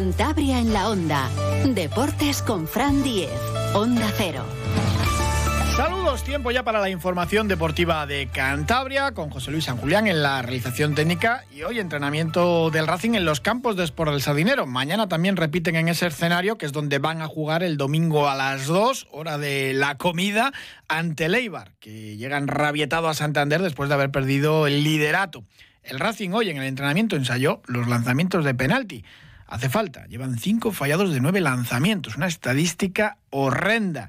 Cantabria 0.00 0.58
en 0.58 0.72
la 0.72 0.88
Onda. 0.88 1.28
Deportes 1.74 2.40
con 2.40 2.66
Fran 2.66 3.02
Diez. 3.02 3.30
Onda 3.74 4.10
Cero. 4.16 4.46
Saludos, 5.76 6.24
tiempo 6.24 6.50
ya 6.50 6.62
para 6.62 6.80
la 6.80 6.88
información 6.88 7.48
deportiva 7.48 8.06
de 8.06 8.26
Cantabria 8.32 9.12
con 9.12 9.28
José 9.28 9.50
Luis 9.50 9.64
San 9.64 9.76
Julián 9.76 10.06
en 10.06 10.22
la 10.22 10.40
realización 10.40 10.94
técnica 10.94 11.44
y 11.54 11.64
hoy 11.64 11.80
entrenamiento 11.80 12.70
del 12.70 12.86
Racing 12.86 13.14
en 13.14 13.26
los 13.26 13.40
campos 13.40 13.76
de 13.76 13.84
Sport 13.84 14.12
del 14.12 14.22
Sardinero. 14.22 14.64
Mañana 14.64 15.06
también 15.06 15.36
repiten 15.36 15.76
en 15.76 15.88
ese 15.88 16.06
escenario 16.06 16.56
que 16.56 16.64
es 16.64 16.72
donde 16.72 16.98
van 16.98 17.20
a 17.20 17.26
jugar 17.26 17.62
el 17.62 17.76
domingo 17.76 18.26
a 18.26 18.34
las 18.34 18.68
2, 18.68 19.08
hora 19.10 19.36
de 19.36 19.74
la 19.74 19.98
comida, 19.98 20.54
ante 20.88 21.28
Leibar, 21.28 21.72
que 21.78 22.16
llegan 22.16 22.48
rabietado 22.48 23.10
a 23.10 23.12
Santander 23.12 23.60
después 23.60 23.90
de 23.90 23.96
haber 23.96 24.10
perdido 24.10 24.66
el 24.66 24.82
liderato. 24.82 25.44
El 25.82 26.00
Racing 26.00 26.30
hoy 26.30 26.48
en 26.48 26.56
el 26.56 26.64
entrenamiento 26.64 27.16
ensayó 27.16 27.60
los 27.66 27.86
lanzamientos 27.86 28.46
de 28.46 28.54
penalti. 28.54 29.04
Hace 29.50 29.68
falta, 29.68 30.06
llevan 30.06 30.38
cinco 30.38 30.70
fallados 30.70 31.12
de 31.12 31.20
nueve 31.20 31.40
lanzamientos, 31.40 32.16
una 32.16 32.28
estadística 32.28 33.18
horrenda. 33.30 34.08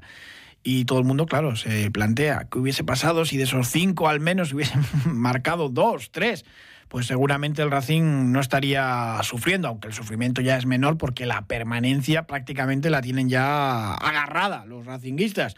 Y 0.62 0.84
todo 0.84 1.00
el 1.00 1.04
mundo, 1.04 1.26
claro, 1.26 1.56
se 1.56 1.90
plantea 1.90 2.46
qué 2.48 2.60
hubiese 2.60 2.84
pasado 2.84 3.24
si 3.24 3.36
de 3.36 3.42
esos 3.42 3.66
cinco 3.66 4.08
al 4.08 4.20
menos 4.20 4.52
hubiesen 4.52 4.84
marcado 5.04 5.68
dos, 5.68 6.12
tres 6.12 6.44
pues 6.92 7.06
seguramente 7.06 7.62
el 7.62 7.70
Racing 7.70 8.32
no 8.32 8.40
estaría 8.40 9.18
sufriendo, 9.22 9.66
aunque 9.66 9.88
el 9.88 9.94
sufrimiento 9.94 10.42
ya 10.42 10.58
es 10.58 10.66
menor 10.66 10.98
porque 10.98 11.24
la 11.24 11.46
permanencia 11.46 12.26
prácticamente 12.26 12.90
la 12.90 13.00
tienen 13.00 13.30
ya 13.30 13.94
agarrada 13.94 14.66
los 14.66 14.84
racinguistas. 14.84 15.54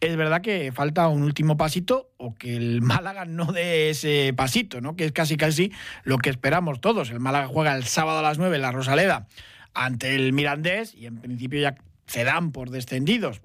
Es 0.00 0.16
verdad 0.16 0.40
que 0.40 0.72
falta 0.72 1.06
un 1.08 1.22
último 1.22 1.58
pasito 1.58 2.08
o 2.16 2.34
que 2.34 2.56
el 2.56 2.80
Málaga 2.80 3.26
no 3.26 3.52
dé 3.52 3.90
ese 3.90 4.32
pasito, 4.34 4.80
¿no? 4.80 4.96
que 4.96 5.04
es 5.04 5.12
casi 5.12 5.36
casi 5.36 5.70
lo 6.02 6.16
que 6.16 6.30
esperamos 6.30 6.80
todos. 6.80 7.10
El 7.10 7.20
Málaga 7.20 7.46
juega 7.46 7.76
el 7.76 7.84
sábado 7.84 8.20
a 8.20 8.22
las 8.22 8.38
9 8.38 8.56
en 8.56 8.62
la 8.62 8.72
Rosaleda 8.72 9.26
ante 9.74 10.14
el 10.14 10.32
Mirandés 10.32 10.94
y 10.94 11.04
en 11.04 11.20
principio 11.20 11.60
ya 11.60 11.74
se 12.10 12.24
dan 12.24 12.50
por 12.50 12.70
descendidos. 12.70 13.40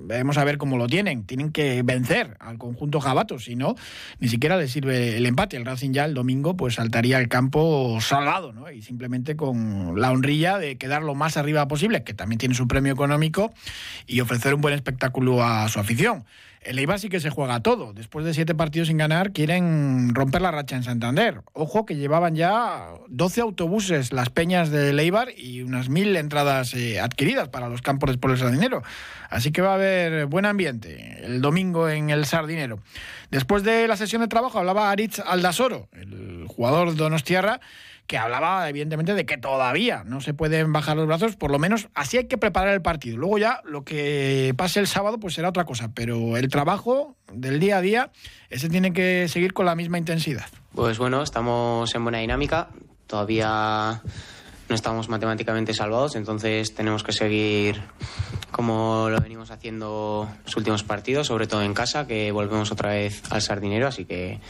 Veremos 0.00 0.38
a 0.38 0.44
ver 0.44 0.58
cómo 0.58 0.76
lo 0.76 0.88
tienen. 0.88 1.24
Tienen 1.24 1.52
que 1.52 1.82
vencer 1.84 2.36
al 2.40 2.58
conjunto 2.58 2.98
Jabato, 3.00 3.38
si 3.38 3.54
no, 3.54 3.76
ni 4.18 4.26
siquiera 4.26 4.56
les 4.56 4.72
sirve 4.72 5.16
el 5.16 5.24
empate. 5.24 5.56
El 5.56 5.64
Racing 5.64 5.92
ya 5.92 6.04
el 6.04 6.14
domingo 6.14 6.56
pues 6.56 6.74
saltaría 6.74 7.16
al 7.18 7.28
campo 7.28 8.00
salvado, 8.00 8.52
¿no? 8.52 8.72
Y 8.72 8.82
simplemente 8.82 9.36
con 9.36 10.00
la 10.00 10.10
honrilla 10.10 10.58
de 10.58 10.78
quedar 10.78 11.04
lo 11.04 11.14
más 11.14 11.36
arriba 11.36 11.68
posible, 11.68 12.02
que 12.02 12.12
también 12.12 12.40
tiene 12.40 12.56
su 12.56 12.66
premio 12.66 12.92
económico, 12.92 13.54
y 14.08 14.20
ofrecer 14.20 14.52
un 14.52 14.62
buen 14.62 14.74
espectáculo 14.74 15.44
a 15.44 15.68
su 15.68 15.78
afición. 15.78 16.24
El 16.62 16.78
Eibar 16.78 16.98
sí 16.98 17.08
que 17.08 17.20
se 17.20 17.30
juega 17.30 17.60
todo. 17.60 17.92
Después 17.92 18.24
de 18.24 18.34
siete 18.34 18.54
partidos 18.54 18.88
sin 18.88 18.98
ganar, 18.98 19.32
quieren 19.32 20.14
romper 20.14 20.42
la 20.42 20.50
racha 20.50 20.76
en 20.76 20.82
Santander. 20.82 21.42
Ojo 21.52 21.86
que 21.86 21.96
llevaban 21.96 22.34
ya 22.34 22.88
12 23.08 23.40
autobuses 23.40 24.12
las 24.12 24.30
peñas 24.30 24.70
de 24.70 24.90
Eibar 24.90 25.28
y 25.36 25.62
unas 25.62 25.88
mil 25.88 26.16
entradas 26.16 26.74
eh, 26.74 27.00
adquiridas 27.00 27.48
para 27.48 27.68
los 27.68 27.82
campos 27.82 28.10
de 28.10 28.28
el 28.28 28.38
Sardinero. 28.38 28.82
Así 29.30 29.52
que 29.52 29.62
va 29.62 29.72
a 29.72 29.74
haber 29.74 30.26
buen 30.26 30.44
ambiente 30.44 31.24
el 31.24 31.40
domingo 31.40 31.88
en 31.88 32.10
el 32.10 32.26
Sardinero. 32.26 32.80
Después 33.30 33.62
de 33.62 33.86
la 33.88 33.96
sesión 33.96 34.22
de 34.22 34.28
trabajo 34.28 34.58
hablaba 34.58 34.90
Aritz 34.90 35.20
Aldasoro, 35.20 35.88
el 35.92 36.46
jugador 36.48 36.90
de 36.90 36.96
Donostiarra, 36.96 37.60
que 38.08 38.16
hablaba 38.16 38.68
evidentemente 38.68 39.14
de 39.14 39.26
que 39.26 39.36
todavía 39.36 40.02
no 40.04 40.22
se 40.22 40.32
pueden 40.32 40.72
bajar 40.72 40.96
los 40.96 41.06
brazos, 41.06 41.36
por 41.36 41.50
lo 41.52 41.58
menos 41.58 41.88
así 41.94 42.16
hay 42.16 42.24
que 42.24 42.38
preparar 42.38 42.72
el 42.72 42.80
partido. 42.80 43.18
Luego 43.18 43.36
ya 43.38 43.60
lo 43.64 43.84
que 43.84 44.54
pase 44.56 44.80
el 44.80 44.86
sábado 44.86 45.20
pues 45.20 45.34
será 45.34 45.50
otra 45.50 45.66
cosa, 45.66 45.92
pero 45.94 46.38
el 46.38 46.48
trabajo 46.48 47.16
del 47.30 47.60
día 47.60 47.76
a 47.76 47.80
día, 47.82 48.10
ese 48.48 48.70
tiene 48.70 48.94
que 48.94 49.28
seguir 49.28 49.52
con 49.52 49.66
la 49.66 49.74
misma 49.74 49.98
intensidad. 49.98 50.46
Pues 50.74 50.98
bueno, 50.98 51.22
estamos 51.22 51.94
en 51.94 52.02
buena 52.02 52.18
dinámica, 52.18 52.70
todavía 53.06 54.02
no 54.68 54.74
estamos 54.74 55.08
matemáticamente 55.08 55.72
salvados, 55.74 56.16
entonces 56.16 56.74
tenemos 56.74 57.02
que 57.02 57.12
seguir 57.12 57.80
como 58.50 59.08
lo 59.10 59.20
venimos 59.20 59.50
haciendo 59.50 60.28
los 60.44 60.56
últimos 60.56 60.82
partidos, 60.82 61.26
sobre 61.26 61.46
todo 61.46 61.62
en 61.62 61.74
casa, 61.74 62.06
que 62.06 62.32
volvemos 62.32 62.70
otra 62.72 62.90
vez 62.90 63.22
al 63.30 63.42
sardinero, 63.42 63.86
así 63.86 64.04
que 64.04 64.40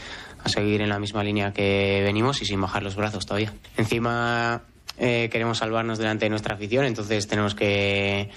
a 0.43 0.49
seguir 0.49 0.81
en 0.81 0.89
la 0.89 0.99
misma 0.99 1.23
línea 1.23 1.53
que 1.53 2.01
venimos 2.03 2.41
y 2.41 2.45
sin 2.45 2.61
bajar 2.61 2.83
los 2.83 2.95
brazos 2.95 3.25
todavía. 3.25 3.53
Encima 3.77 4.63
eh, 4.97 5.29
queremos 5.31 5.59
salvarnos 5.59 5.97
delante 5.97 6.25
de 6.25 6.29
nuestra 6.29 6.55
afición, 6.55 6.85
entonces 6.85 7.27
tenemos 7.27 7.55
que 7.55 8.29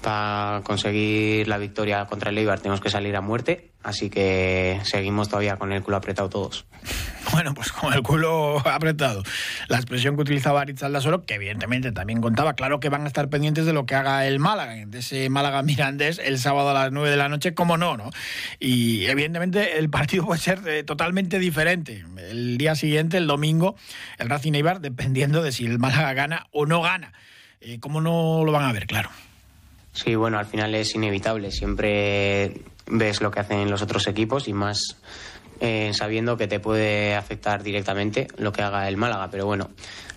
para 0.00 0.62
conseguir 0.64 1.48
la 1.48 1.58
victoria 1.58 2.06
contra 2.06 2.30
el 2.30 2.38
Eibar 2.38 2.60
tenemos 2.60 2.80
que 2.80 2.90
salir 2.90 3.16
a 3.16 3.20
muerte, 3.20 3.72
así 3.82 4.10
que 4.10 4.80
seguimos 4.84 5.28
todavía 5.28 5.56
con 5.56 5.72
el 5.72 5.82
culo 5.82 5.96
apretado 5.96 6.28
todos. 6.28 6.66
Bueno, 7.32 7.54
pues 7.54 7.72
con 7.72 7.92
el 7.92 8.02
culo 8.02 8.62
apretado. 8.66 9.24
La 9.66 9.76
expresión 9.76 10.14
que 10.14 10.22
utilizaba 10.22 10.60
Aritz 10.60 10.84
Aldasoro, 10.84 11.26
que 11.26 11.34
evidentemente 11.34 11.90
también 11.90 12.20
contaba, 12.20 12.54
claro 12.54 12.78
que 12.78 12.88
van 12.88 13.02
a 13.02 13.08
estar 13.08 13.28
pendientes 13.28 13.66
de 13.66 13.72
lo 13.72 13.84
que 13.84 13.96
haga 13.96 14.26
el 14.26 14.38
Málaga, 14.38 14.74
de 14.86 14.98
ese 15.00 15.28
Málaga 15.28 15.62
Mirandés 15.62 16.20
el 16.20 16.38
sábado 16.38 16.70
a 16.70 16.72
las 16.72 16.92
9 16.92 17.10
de 17.10 17.16
la 17.16 17.28
noche, 17.28 17.52
como 17.52 17.76
no, 17.76 17.96
¿no? 17.96 18.10
Y 18.60 19.06
evidentemente 19.06 19.76
el 19.76 19.90
partido 19.90 20.24
puede 20.24 20.40
ser 20.40 20.60
eh, 20.66 20.84
totalmente 20.84 21.40
diferente. 21.40 22.04
El 22.30 22.58
día 22.58 22.76
siguiente, 22.76 23.16
el 23.16 23.26
domingo, 23.26 23.76
el 24.18 24.30
Racing 24.30 24.54
Eibar, 24.54 24.80
dependiendo 24.80 25.42
de 25.42 25.50
si 25.50 25.66
el 25.66 25.80
Málaga 25.80 26.12
gana 26.14 26.46
o 26.52 26.64
no 26.64 26.80
gana. 26.80 27.12
Eh, 27.60 27.80
¿Cómo 27.80 28.00
no 28.00 28.44
lo 28.44 28.52
van 28.52 28.64
a 28.64 28.72
ver? 28.72 28.86
Claro. 28.86 29.10
Sí, 29.96 30.14
bueno, 30.14 30.38
al 30.38 30.44
final 30.44 30.74
es 30.74 30.94
inevitable. 30.94 31.50
Siempre 31.50 32.60
ves 32.86 33.22
lo 33.22 33.30
que 33.30 33.40
hacen 33.40 33.70
los 33.70 33.80
otros 33.80 34.06
equipos 34.06 34.46
y 34.46 34.52
más 34.52 34.98
eh, 35.58 35.92
sabiendo 35.94 36.36
que 36.36 36.46
te 36.46 36.60
puede 36.60 37.14
afectar 37.14 37.62
directamente 37.62 38.28
lo 38.36 38.52
que 38.52 38.60
haga 38.60 38.88
el 38.88 38.98
Málaga. 38.98 39.30
Pero 39.30 39.46
bueno, 39.46 39.70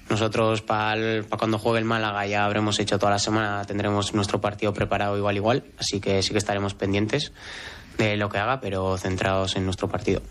nosotros 0.10 0.62
para 0.62 1.24
cuando 1.24 1.58
juegue 1.58 1.80
el 1.80 1.86
Málaga 1.86 2.26
ya 2.28 2.44
habremos 2.44 2.78
hecho 2.82 3.00
toda 3.00 3.14
la 3.14 3.20
semana, 3.20 3.64
tendremos 3.64 4.14
nuestro 4.14 4.42
partido 4.42 4.74
preparado 4.74 5.18
igual 5.18 5.38
igual, 5.38 5.64
así 5.78 6.02
que 6.02 6.22
sí 6.24 6.32
que 6.34 6.40
estaremos 6.40 6.74
pendientes 6.74 7.32
de 7.98 8.18
lo 8.18 8.28
que 8.28 8.38
haga, 8.38 8.60
pero 8.60 8.98
centrados 8.98 9.56
en 9.56 9.64
nuestro 9.64 9.88
partido 9.88 10.22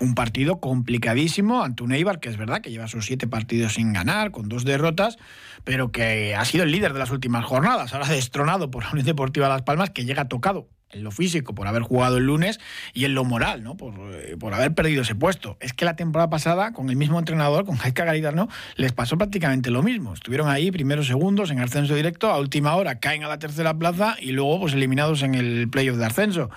un 0.00 0.14
partido 0.14 0.60
complicadísimo 0.60 1.62
ante 1.62 1.82
un 1.82 1.92
Eibar 1.92 2.20
que 2.20 2.28
es 2.28 2.36
verdad 2.36 2.60
que 2.60 2.70
lleva 2.70 2.88
sus 2.88 3.06
siete 3.06 3.28
partidos 3.28 3.74
sin 3.74 3.92
ganar, 3.92 4.30
con 4.30 4.48
dos 4.48 4.64
derrotas, 4.64 5.18
pero 5.64 5.92
que 5.92 6.34
ha 6.34 6.44
sido 6.44 6.64
el 6.64 6.72
líder 6.72 6.92
de 6.92 6.98
las 6.98 7.10
últimas 7.10 7.44
jornadas. 7.44 7.92
Ahora 7.92 8.08
destronado 8.08 8.70
por 8.70 8.84
la 8.84 8.90
Unión 8.90 9.06
Deportiva 9.06 9.48
Las 9.48 9.62
Palmas, 9.62 9.90
que 9.90 10.04
llega 10.04 10.26
tocado 10.26 10.68
en 10.92 11.04
lo 11.04 11.10
físico 11.10 11.54
por 11.54 11.66
haber 11.66 11.82
jugado 11.82 12.16
el 12.16 12.24
lunes 12.24 12.58
y 12.92 13.04
en 13.04 13.14
lo 13.14 13.24
moral, 13.24 13.62
¿no? 13.62 13.76
Por, 13.76 13.94
eh, 14.12 14.36
por 14.38 14.54
haber 14.54 14.74
perdido 14.74 15.02
ese 15.02 15.14
puesto. 15.14 15.56
Es 15.60 15.72
que 15.72 15.84
la 15.84 15.96
temporada 15.96 16.30
pasada, 16.30 16.72
con 16.72 16.90
el 16.90 16.96
mismo 16.96 17.18
entrenador, 17.18 17.64
con 17.64 17.76
Jaika 17.76 18.04
no 18.32 18.48
les 18.76 18.92
pasó 18.92 19.16
prácticamente 19.16 19.70
lo 19.70 19.82
mismo. 19.82 20.14
Estuvieron 20.14 20.48
ahí 20.48 20.70
primeros 20.70 21.06
segundos 21.06 21.50
en 21.50 21.60
ascenso 21.60 21.94
directo, 21.94 22.30
a 22.30 22.38
última 22.38 22.74
hora 22.74 22.98
caen 22.98 23.24
a 23.24 23.28
la 23.28 23.38
tercera 23.38 23.74
plaza 23.74 24.16
y 24.20 24.32
luego 24.32 24.60
pues 24.60 24.72
eliminados 24.72 25.22
en 25.22 25.34
el 25.34 25.68
playoff 25.68 25.98
de 25.98 26.06
ascenso. 26.06 26.50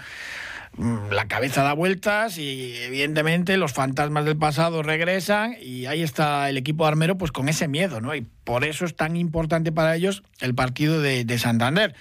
Mm, 0.76 1.12
la 1.12 1.28
cabeza 1.28 1.62
da 1.62 1.74
vueltas 1.74 2.40
y 2.40 2.76
evidentemente 2.78 3.58
los 3.58 3.74
fantasmas 3.74 4.26
del 4.26 4.38
pasado 4.38 4.82
regresan 4.82 5.56
y 5.62 5.86
ahí 5.86 6.02
está 6.02 6.50
el 6.50 6.58
equipo 6.58 6.88
armero 6.88 7.16
pues 7.18 7.32
con 7.32 7.48
ese 7.48 7.68
miedo, 7.68 8.02
¿no? 8.02 8.16
Y 8.16 8.22
por 8.44 8.64
eso 8.64 8.86
es 8.86 8.96
tan 8.96 9.16
importante 9.16 9.72
para 9.72 9.96
ellos 9.96 10.24
el 10.40 10.56
partido 10.56 11.00
de, 11.00 11.38
Santander. 11.38 11.94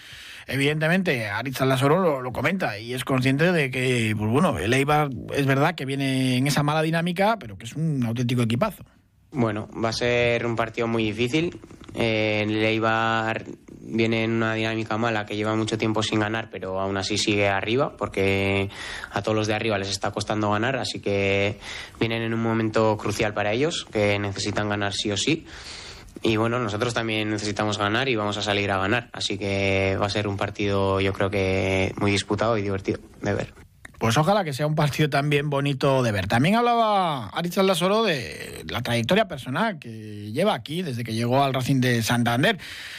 Evidentemente, 0.47 1.29
Aritz 1.29 1.61
Lasoro 1.61 2.01
lo, 2.01 2.21
lo, 2.23 2.33
comenta 2.33 2.79
y 2.79 2.95
es 2.95 3.05
consciente 3.05 3.53
de 3.53 3.71
que, 3.71 4.15
pues 4.17 4.31
bueno, 4.31 4.59
el 4.59 4.73
Eibar 4.73 5.11
es 5.35 5.47
verdad 5.47 5.75
que 5.75 5.85
viene 5.85 6.37
en 6.37 6.47
esa 6.47 6.63
mala 6.63 6.83
dinámica, 6.83 7.39
pero 7.39 7.59
que 7.59 7.67
es 7.67 7.75
un 7.75 8.03
auténtico 8.05 8.43
equipazo. 8.43 8.85
Bueno, 9.33 9.69
va 9.73 9.89
a 9.89 9.93
ser 9.95 10.45
un 10.45 10.57
partido 10.57 10.87
muy 10.87 11.05
difícil. 11.05 11.59
Eh, 11.95 12.43
el 12.45 12.63
Eibar 12.63 13.45
viene 13.81 14.25
en 14.25 14.33
una 14.33 14.55
dinámica 14.55 14.99
mala 14.99 15.25
que 15.25 15.37
lleva 15.37 15.57
mucho 15.57 15.79
tiempo 15.79 16.03
sin 16.03 16.21
ganar, 16.21 16.49
pero 16.51 16.79
aún 16.79 16.97
así 16.97 17.17
sigue 17.17 17.49
arriba, 17.49 17.97
porque 17.97 18.69
a 19.11 19.23
todos 19.23 19.37
los 19.37 19.47
de 19.47 19.55
arriba 19.55 19.79
les 19.79 19.91
está 19.91 20.11
costando 20.11 20.51
ganar, 20.51 20.77
así 20.77 21.01
que 21.01 21.59
vienen 21.99 22.23
en 22.23 22.35
un 22.35 22.43
momento 22.43 22.97
crucial 22.97 23.35
para 23.35 23.53
ellos, 23.53 23.87
que 23.91 24.19
necesitan 24.19 24.69
ganar 24.69 24.93
sí 24.93 25.11
o 25.11 25.17
sí. 25.17 25.47
Y 26.23 26.37
bueno, 26.37 26.59
nosotros 26.59 26.95
también 26.95 27.31
necesitamos 27.31 27.79
ganar 27.79 28.09
y 28.09 28.17
vamos 28.17 28.37
a 28.37 28.43
salir 28.43 28.71
a 28.71 28.79
ganar, 28.79 29.09
así 29.13 29.39
que 29.39 29.97
va 30.01 30.07
a 30.07 30.11
ser 30.11 30.29
un 30.29 30.37
partido 30.37 31.01
yo 31.01 31.13
creo 31.13 31.31
que 31.31 31.95
muy 31.97 32.11
disputado 32.11 32.57
y 32.59 32.63
divertido 32.63 33.01
de 33.23 33.35
ver. 33.35 33.72
Pues 34.03 34.19
ojalá 34.19 34.43
que 34.43 34.53
sea 34.53 34.67
un 34.67 34.75
partido 34.75 35.09
también 35.09 35.49
bonito 35.49 36.03
de 36.03 36.11
ver. 36.11 36.27
También 36.27 36.57
hablaba 36.57 37.29
Aritz 37.29 37.57
Aldasoro 37.59 38.03
de 38.03 38.65
la 38.69 38.83
trayectoria 38.83 39.29
personal 39.29 39.79
que 39.79 40.33
lleva 40.33 40.55
aquí 40.55 40.83
desde 40.83 41.05
que 41.05 41.15
llegó 41.15 41.45
al 41.45 41.55
Racing 41.55 41.81
de 41.81 42.03
Santander. 42.03 42.59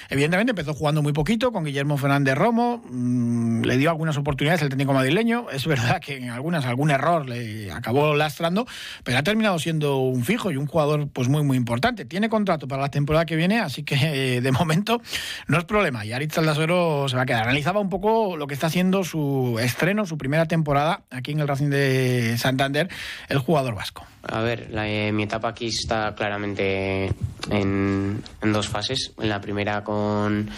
Evidentemente 0.10 0.52
empezó 0.52 0.74
jugando 0.74 1.02
muy 1.02 1.12
poquito 1.12 1.52
con 1.52 1.66
Guillermo 1.66 1.98
Fernández 1.98 2.36
Romo, 2.36 2.82
mm, 2.90 3.64
le 3.64 3.76
dio 3.76 3.90
algunas 3.90 4.16
oportunidades 4.16 4.62
el 4.62 4.70
técnico 4.70 4.94
madrileño. 4.94 5.48
Es 5.52 5.68
verdad 5.68 6.00
que 6.00 6.16
en 6.16 6.30
algunas 6.30 6.66
algún 6.66 6.90
error 6.90 7.28
le 7.28 7.70
acabó 7.74 8.16
lastrando, 8.16 8.66
pero 9.04 9.18
ha 9.18 9.24
terminado 9.24 9.60
siendo 9.60 9.98
un 9.98 10.24
fijo 10.24 10.52
y 10.52 10.56
un 10.56 10.68
jugador 10.68 11.10
pues 11.10 11.28
muy 11.28 11.44
muy 11.44 11.58
importante. 11.58 12.06
Tiene 12.06 12.30
contrato 12.30 12.70
para 12.70 12.82
la 12.82 12.92
temporada 12.92 13.26
que 13.26 13.36
viene, 13.36 13.60
así 13.60 13.84
que 13.84 14.40
de 14.40 14.52
momento 14.54 15.02
no 15.48 15.58
es 15.58 15.66
problema. 15.66 16.06
Y 16.06 16.14
Aritz 16.14 16.38
Aldasoro 16.38 17.10
se 17.10 17.18
va 17.18 17.24
a 17.24 17.26
quedar. 17.26 17.44
Analizaba 17.44 17.82
un 17.82 17.90
poco 17.90 18.38
lo 18.38 18.48
que 18.48 18.54
está 18.54 18.68
haciendo 18.68 19.04
su 19.04 19.60
estreno, 19.60 20.06
su 20.06 20.18
primera 20.18 20.46
temporada 20.46 20.93
temporada 20.94 21.18
aquí 21.18 21.32
en 21.32 21.40
el 21.40 21.48
Racing 21.48 21.70
de 21.70 22.38
Santander 22.38 22.90
el 23.30 23.40
jugador 23.40 23.76
vasco? 23.76 24.06
A 24.24 24.42
ver, 24.42 24.70
eh, 24.74 25.12
mi 25.12 25.24
etapa 25.24 25.50
aquí 25.50 25.68
está 25.68 26.16
claramente 26.16 27.12
en, 27.50 28.24
dos 28.42 28.68
fases. 28.68 29.14
En 29.20 29.30
la 29.30 29.42
primera 29.42 29.84
con, 29.84 30.50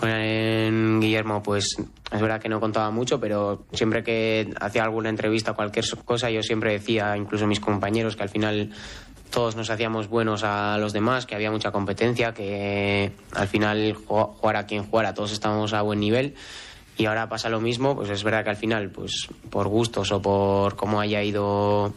Guillermo, 0.00 1.42
pues 1.42 1.76
es 2.10 2.20
verdad 2.20 2.40
que 2.40 2.48
no 2.48 2.60
contaba 2.60 2.90
mucho, 2.90 3.20
pero 3.20 3.66
siempre 3.72 4.02
que 4.02 4.50
hacía 4.60 4.84
alguna 4.84 5.10
entrevista 5.10 5.50
o 5.50 5.56
cualquier 5.56 5.84
cosa, 6.04 6.30
yo 6.30 6.42
siempre 6.42 6.72
decía, 6.72 7.16
incluso 7.16 7.46
mis 7.46 7.60
compañeros, 7.60 8.16
que 8.16 8.22
al 8.22 8.28
final 8.28 8.70
todos 9.30 9.56
nos 9.56 9.68
hacíamos 9.68 10.08
buenos 10.08 10.42
a 10.44 10.78
los 10.78 10.92
demás, 10.92 11.26
que 11.26 11.34
había 11.34 11.50
mucha 11.50 11.70
competencia, 11.70 12.32
que 12.32 13.12
al 13.34 13.48
final 13.48 13.94
jugar 13.94 14.56
a 14.56 14.66
quien 14.66 14.84
jugara, 14.84 15.12
todos 15.12 15.32
estábamos 15.32 15.74
a 15.74 15.82
buen 15.82 16.00
nivel. 16.00 16.34
Y 16.98 17.06
ahora 17.06 17.28
pasa 17.28 17.48
lo 17.48 17.60
mismo, 17.60 17.96
pues 17.96 18.10
es 18.10 18.22
verdad 18.24 18.44
que 18.44 18.50
al 18.50 18.56
final, 18.56 18.90
pues 18.90 19.28
por 19.50 19.68
gustos 19.68 20.12
o 20.12 20.20
por 20.20 20.76
cómo 20.76 21.00
haya 21.00 21.22
ido 21.22 21.94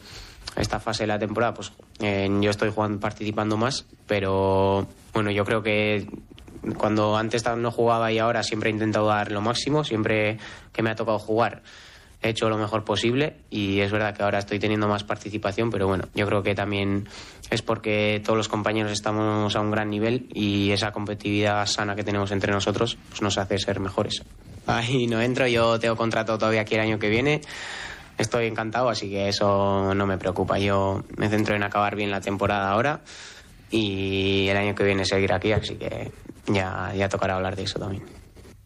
esta 0.56 0.80
fase 0.80 1.04
de 1.04 1.08
la 1.08 1.20
temporada, 1.20 1.54
pues 1.56 1.74
eh, 2.00 2.30
yo 2.40 2.50
estoy 2.50 2.72
jugando, 2.72 3.00
participando 3.00 3.58
más, 3.58 3.86
pero 4.08 4.88
bueno, 5.14 5.32
yo 5.32 5.44
creo 5.44 5.64
que 5.64 6.08
cuando 6.78 7.18
antes 7.18 7.44
no 7.58 7.72
jugaba 7.72 8.12
y 8.12 8.20
ahora 8.20 8.44
siempre 8.44 8.70
he 8.70 8.74
intentado 8.74 9.08
dar 9.08 9.32
lo 9.32 9.42
máximo, 9.42 9.84
siempre 9.84 10.38
que 10.72 10.84
me 10.84 10.92
ha 10.92 10.96
tocado 10.96 11.20
jugar 11.20 11.64
he 12.22 12.30
hecho 12.30 12.50
lo 12.50 12.58
mejor 12.58 12.84
posible 12.84 13.38
y 13.50 13.80
es 13.80 13.92
verdad 13.92 14.16
que 14.16 14.24
ahora 14.24 14.40
estoy 14.40 14.60
teniendo 14.60 14.88
más 14.88 15.04
participación, 15.04 15.72
pero 15.72 15.88
bueno, 15.88 16.06
yo 16.14 16.26
creo 16.28 16.44
que 16.44 16.54
también 16.54 17.08
es 17.50 17.62
porque 17.62 18.22
todos 18.24 18.38
los 18.38 18.48
compañeros 18.48 18.92
estamos 18.92 19.56
a 19.56 19.60
un 19.60 19.72
gran 19.72 19.90
nivel 19.90 20.28
y 20.34 20.72
esa 20.72 20.92
competitividad 20.92 21.66
sana 21.66 21.96
que 21.96 22.04
tenemos 22.04 22.32
entre 22.32 22.54
nosotros 22.54 22.98
pues 23.10 23.22
nos 23.22 23.38
hace 23.38 23.58
ser 23.58 23.80
mejores. 23.80 24.24
Ahí 24.78 25.08
no 25.08 25.22
entro, 25.22 25.48
yo 25.48 25.80
tengo 25.80 25.96
contrato 25.96 26.38
todavía 26.38 26.62
aquí 26.62 26.76
el 26.76 26.82
año 26.82 27.00
que 27.00 27.10
viene 27.10 27.42
estoy 28.22 28.46
encantado, 28.46 28.90
así 28.90 29.10
que 29.10 29.28
eso 29.28 29.94
no 29.94 30.06
me 30.06 30.18
preocupa. 30.18 30.60
Yo 30.60 31.04
me 31.18 31.30
centro 31.30 31.56
en 31.56 31.64
acabar 31.64 31.96
bien 31.96 32.12
la 32.12 32.22
temporada 32.22 32.72
ahora 32.72 33.02
y 33.70 34.48
el 34.48 34.58
año 34.58 34.76
que 34.76 34.84
viene 34.84 35.06
seguir 35.06 35.34
aquí, 35.34 35.52
así 35.52 35.76
que 35.76 36.12
ya, 36.48 36.94
ya 36.96 37.10
tocará 37.10 37.36
hablar 37.36 37.56
de 37.56 37.64
eso 37.64 37.80
también. 37.80 38.04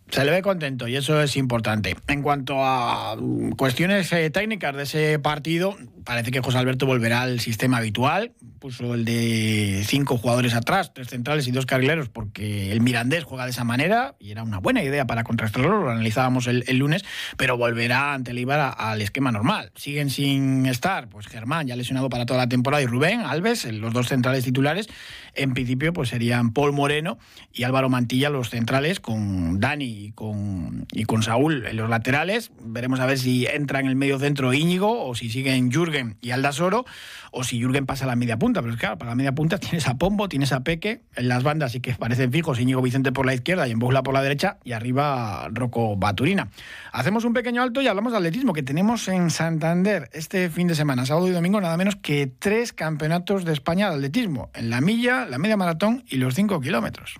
Se 0.10 0.24
le 0.24 0.31
ve 0.31 0.42
contento 0.42 0.88
y 0.88 0.96
eso 0.96 1.22
es 1.22 1.36
importante. 1.36 1.96
En 2.07 2.22
cuanto 2.22 2.57
a 2.60 3.18
cuestiones 3.57 4.12
eh, 4.13 4.30
técnicas 4.30 4.75
de 4.75 4.84
ese 4.84 5.19
partido, 5.19 5.75
parece 6.06 6.31
que 6.31 6.40
José 6.40 6.60
Alberto 6.60 6.86
volverá 6.86 7.24
al 7.24 7.40
sistema 7.40 7.78
habitual. 7.78 8.31
Puso 8.60 8.94
el 8.94 9.04
de 9.04 9.84
cinco 9.86 10.18
jugadores 10.18 10.54
atrás, 10.54 10.94
tres 10.94 11.10
centrales 11.10 11.48
y 11.48 11.52
dos 11.52 11.66
carrileros, 11.66 12.10
porque 12.10 12.72
el 12.72 12.80
Mirandés 12.81 13.24
juega 13.24 13.44
de 13.44 13.52
esa 13.52 13.63
manera 13.63 14.16
y 14.19 14.31
era 14.31 14.44
una 14.44 14.60
buena 14.60 14.84
idea 14.84 15.06
para 15.06 15.24
contrastarlo. 15.24 15.81
Lo 15.81 15.90
analizábamos 15.90 16.48
el, 16.48 16.63
lunes, 16.78 17.04
pero 17.38 17.57
volverá 17.57 18.13
ante 18.13 18.31
el 18.31 18.40
Ibar 18.40 18.75
al 18.78 19.02
esquema 19.02 19.31
normal. 19.31 19.72
Siguen 19.75 20.10
sin 20.10 20.66
estar, 20.68 21.10
pues 21.10 21.28
Germán, 21.28 21.68
ya 21.68 21.75
lesionado 21.75 22.10
para 22.10 22.25
toda 22.25 22.40
la 22.40 22.50
temporada, 22.50 22.84
y 22.84 22.86
Rubén 22.86 23.22
Alves, 23.22 23.66
los 23.66 23.92
dos 23.92 24.07
centrales 24.07 24.46
titulares. 24.46 24.88
En 25.34 25.54
principio, 25.54 25.92
pues 25.92 26.10
serían 26.10 26.54
Paul 26.54 26.72
Moreno 26.72 27.18
y 27.52 27.63
Álvaro 27.63 27.90
Mantilla, 27.90 28.30
los 28.30 28.50
centrales, 28.50 29.00
con 29.00 29.60
Dani 29.60 30.06
y 30.06 30.12
con, 30.12 30.86
y 30.94 31.04
con 31.04 31.24
Saúl 31.24 31.66
en 31.66 31.75
los 31.75 31.90
laterales. 31.90 32.52
Veremos 32.62 33.00
a 33.00 33.06
ver 33.06 33.18
si 33.18 33.46
entra 33.48 33.80
en 33.80 33.88
el 33.88 33.96
medio 33.96 34.19
centro 34.19 34.54
Íñigo 34.54 35.06
o 35.06 35.16
si 35.16 35.30
siguen 35.30 35.72
Jürgen 35.72 35.94
y 36.21 36.31
Aldasoro, 36.31 36.86
o 37.31 37.44
si 37.44 37.59
Jürgen 37.59 37.86
pasa 37.86 38.06
a 38.06 38.07
la 38.07 38.15
media 38.15 38.38
punta. 38.38 38.62
Pero 38.62 38.75
claro, 38.77 38.97
para 38.97 39.12
la 39.12 39.15
media 39.15 39.33
punta 39.33 39.57
tienes 39.59 39.88
a 39.88 39.97
Pombo, 39.97 40.30
tienes 40.30 40.51
a 40.51 40.62
Peque, 40.62 41.01
en 41.15 41.27
las 41.27 41.44
bandas 41.44 41.71
sí 41.71 41.80
que 41.80 41.94
parecen 41.94 42.31
fijos, 42.31 42.59
Íñigo 42.59 42.81
Vicente 42.81 43.12
por 43.12 43.25
la 43.25 43.33
izquierda 43.33 43.68
y 43.68 43.71
en 43.71 43.80
Bogla 43.80 44.03
por 44.03 44.13
la 44.13 44.21
derecha, 44.21 44.57
y 44.63 44.74
arriba 44.74 45.47
Rocco 45.51 45.95
Baturina. 45.95 46.50
Hacemos 46.92 47.25
un 47.25 47.33
pequeño 47.33 47.62
alto 47.62 47.81
y 47.81 47.88
hablamos 47.88 48.12
de 48.12 48.18
atletismo, 48.19 48.53
que 48.53 48.63
tenemos 48.63 49.07
en 49.07 49.30
Santander 49.30 50.09
este 50.13 50.50
fin 50.50 50.68
de 50.68 50.75
semana, 50.75 51.06
sábado 51.06 51.27
y 51.27 51.31
domingo, 51.31 51.59
nada 51.62 51.77
menos 51.77 51.95
que 51.95 52.27
tres 52.27 52.74
campeonatos 52.74 53.45
de 53.45 53.53
España 53.53 53.89
de 53.89 53.95
atletismo, 53.95 54.50
en 54.53 54.69
la 54.69 54.81
milla, 54.81 55.25
la 55.25 55.38
media 55.38 55.57
maratón 55.57 56.03
y 56.07 56.18
los 56.18 56.36
cinco 56.36 56.59
kilómetros. 56.62 57.19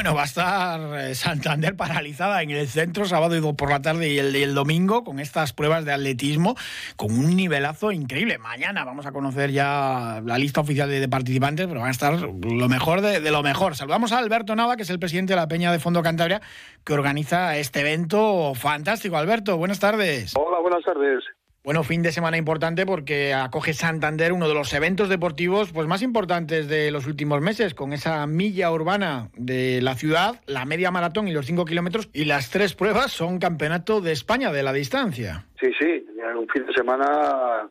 Bueno, 0.00 0.14
va 0.14 0.22
a 0.22 0.24
estar 0.24 0.80
eh, 0.98 1.14
Santander 1.14 1.76
paralizada 1.76 2.40
en 2.40 2.48
el 2.48 2.66
centro 2.68 3.04
sábado 3.04 3.36
y 3.36 3.52
por 3.52 3.68
la 3.68 3.82
tarde 3.82 4.08
y 4.08 4.18
el, 4.18 4.54
domingo 4.54 5.04
con 5.04 5.20
estas 5.20 5.52
pruebas 5.52 5.84
de 5.84 5.92
atletismo 5.92 6.54
con 6.96 7.12
un 7.12 7.36
nivelazo 7.36 7.92
increíble. 7.92 8.38
Mañana 8.38 8.82
vamos 8.86 9.04
a 9.04 9.12
conocer 9.12 9.50
ya 9.50 10.22
la 10.24 10.38
lista 10.38 10.62
oficial 10.62 10.88
de, 10.88 11.06
participantes, 11.06 11.66
pero 11.66 11.80
van 11.80 11.88
a 11.88 11.92
estar 11.92 12.18
lo 12.18 12.68
mejor 12.70 13.02
de, 13.02 13.20
de, 13.20 13.30
lo 13.30 13.42
mejor. 13.42 13.76
Saludamos 13.76 14.12
a 14.12 14.18
Alberto 14.20 14.56
Nava, 14.56 14.76
que 14.76 14.84
es 14.84 14.90
el 14.90 14.98
presidente 14.98 15.34
de 15.34 15.36
la 15.36 15.48
Peña 15.48 15.70
de 15.70 15.78
Fondo 15.78 16.02
Cantabria, 16.02 16.40
que 16.82 16.94
organiza 16.94 17.58
este 17.58 17.80
evento 17.80 18.54
fantástico. 18.54 19.18
Alberto, 19.18 19.58
buenas 19.58 19.80
tardes. 19.80 20.32
Hola, 20.34 20.60
buenas 20.60 20.82
tardes. 20.82 21.24
Bueno, 21.70 21.84
fin 21.84 22.02
de 22.02 22.10
semana 22.10 22.36
importante 22.36 22.84
porque 22.84 23.32
acoge 23.32 23.74
Santander 23.74 24.32
uno 24.32 24.48
de 24.48 24.54
los 24.54 24.74
eventos 24.74 25.08
deportivos 25.08 25.70
pues 25.72 25.86
más 25.86 26.02
importantes 26.02 26.68
de 26.68 26.90
los 26.90 27.06
últimos 27.06 27.40
meses, 27.40 27.74
con 27.74 27.92
esa 27.92 28.26
milla 28.26 28.72
urbana 28.72 29.28
de 29.36 29.80
la 29.80 29.94
ciudad, 29.94 30.40
la 30.48 30.64
media 30.64 30.90
maratón 30.90 31.28
y 31.28 31.32
los 31.32 31.46
cinco 31.46 31.64
kilómetros, 31.64 32.10
y 32.12 32.24
las 32.24 32.50
tres 32.50 32.74
pruebas 32.74 33.12
son 33.12 33.38
campeonato 33.38 34.00
de 34.00 34.10
España 34.10 34.50
de 34.50 34.64
la 34.64 34.72
distancia. 34.72 35.46
Sí, 35.60 35.70
sí, 35.78 36.04
un 36.36 36.48
fin 36.48 36.66
de 36.66 36.72
semana 36.72 37.70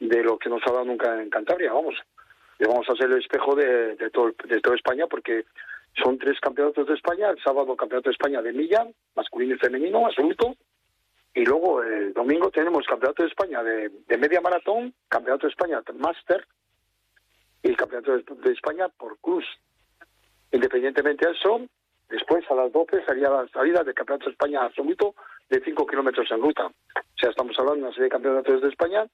de 0.00 0.22
lo 0.22 0.38
que 0.38 0.48
nos 0.48 0.62
ha 0.66 0.72
dado 0.72 0.86
nunca 0.86 1.20
en 1.20 1.28
Cantabria, 1.28 1.70
vamos. 1.70 1.96
Y 2.58 2.64
vamos 2.64 2.86
a 2.88 2.96
ser 2.96 3.10
el 3.10 3.18
espejo 3.18 3.54
de, 3.54 3.94
todo, 4.10 4.32
de 4.48 4.58
toda 4.62 4.74
España 4.74 5.06
porque 5.06 5.44
son 6.02 6.16
tres 6.16 6.40
campeonatos 6.40 6.88
de 6.88 6.94
España, 6.94 7.28
el 7.28 7.42
sábado 7.42 7.76
campeonato 7.76 8.08
de 8.08 8.14
España 8.14 8.40
de 8.40 8.54
milla, 8.54 8.86
masculino 9.14 9.54
y 9.54 9.58
femenino, 9.58 10.06
absoluto, 10.06 10.56
y 11.34 11.44
luego 11.44 11.82
el 11.82 12.14
domingo 12.14 12.50
tenemos 12.50 12.86
Campeonato 12.86 13.24
de 13.24 13.28
España 13.28 13.62
de, 13.62 13.90
media 14.18 14.40
maratón, 14.40 14.94
Campeonato 15.08 15.46
de 15.46 15.50
España 15.50 15.82
de 15.84 15.92
máster 15.94 16.46
y 17.62 17.74
Campeonato 17.74 18.16
de, 18.16 18.52
España 18.52 18.88
por 18.88 19.18
cruz. 19.18 19.44
Independientemente 20.52 21.26
de 21.26 21.32
eso, 21.32 21.62
después 22.08 22.48
a 22.48 22.54
las 22.54 22.70
12 22.70 23.04
sería 23.04 23.30
la 23.30 23.48
salida 23.48 23.82
del 23.82 23.94
Campeonato 23.94 24.26
de 24.26 24.32
España 24.32 24.62
absoluto 24.62 25.16
de 25.50 25.60
5 25.60 25.86
kilómetros 25.86 26.30
en 26.30 26.40
ruta. 26.40 26.66
O 26.66 27.18
sea, 27.18 27.30
estamos 27.30 27.58
hablando 27.58 27.80
de 27.80 27.82
una 27.82 27.92
serie 27.92 28.04
de 28.04 28.10
campeonatos 28.10 28.62
de 28.62 28.68
España 28.68 29.06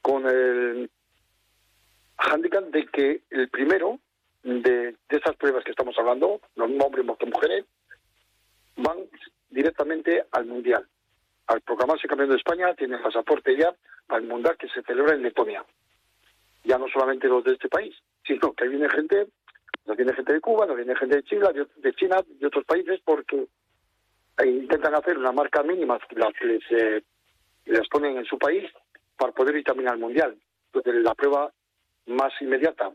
con 0.00 0.26
el 0.26 0.90
handicap 2.16 2.64
de 2.64 2.86
que 2.86 3.22
el 3.30 3.48
primero 3.50 4.00
de, 4.42 4.62
de 4.62 4.96
estas 5.16 5.36
pruebas 5.36 5.62
que 5.62 5.70
estamos 5.70 5.96
hablando, 5.96 6.40
los 6.56 6.68
hombres 6.68 7.06
y 7.20 7.26
mujeres, 7.26 7.64
van 8.76 8.98
directamente 9.50 10.24
al 10.32 10.46
Mundial 10.46 10.88
al 11.46 11.60
proclamarse 11.62 12.08
campeón 12.08 12.30
de 12.30 12.36
España, 12.36 12.74
tiene 12.74 12.98
pasaporte 12.98 13.56
ya 13.56 13.74
al 14.08 14.22
Mundial 14.22 14.56
que 14.58 14.68
se 14.68 14.82
celebra 14.82 15.14
en 15.14 15.22
Letonia. 15.22 15.64
Ya 16.64 16.78
no 16.78 16.86
solamente 16.88 17.28
los 17.28 17.44
de 17.44 17.52
este 17.52 17.68
país, 17.68 17.94
sino 18.26 18.52
que 18.52 18.68
viene 18.68 18.88
gente, 18.88 19.26
no 19.86 19.96
viene 19.96 20.14
gente 20.14 20.32
de 20.32 20.40
Cuba, 20.40 20.66
no 20.66 20.74
viene 20.74 20.94
gente 20.96 21.16
de 21.16 21.22
China, 21.24 21.50
de, 21.50 21.94
China, 21.94 22.16
de 22.26 22.46
otros 22.46 22.64
países, 22.64 23.00
porque 23.04 23.46
intentan 24.44 24.94
hacer 24.94 25.18
una 25.18 25.32
marca 25.32 25.62
mínima 25.62 25.98
las 26.10 26.32
les 27.64 27.88
ponen 27.88 28.16
en 28.16 28.24
su 28.24 28.38
país 28.38 28.70
para 29.16 29.32
poder 29.32 29.56
ir 29.56 29.64
también 29.64 29.88
al 29.88 29.98
Mundial. 29.98 30.36
Entonces, 30.66 31.02
la 31.02 31.14
prueba 31.14 31.52
más 32.06 32.32
inmediata 32.40 32.90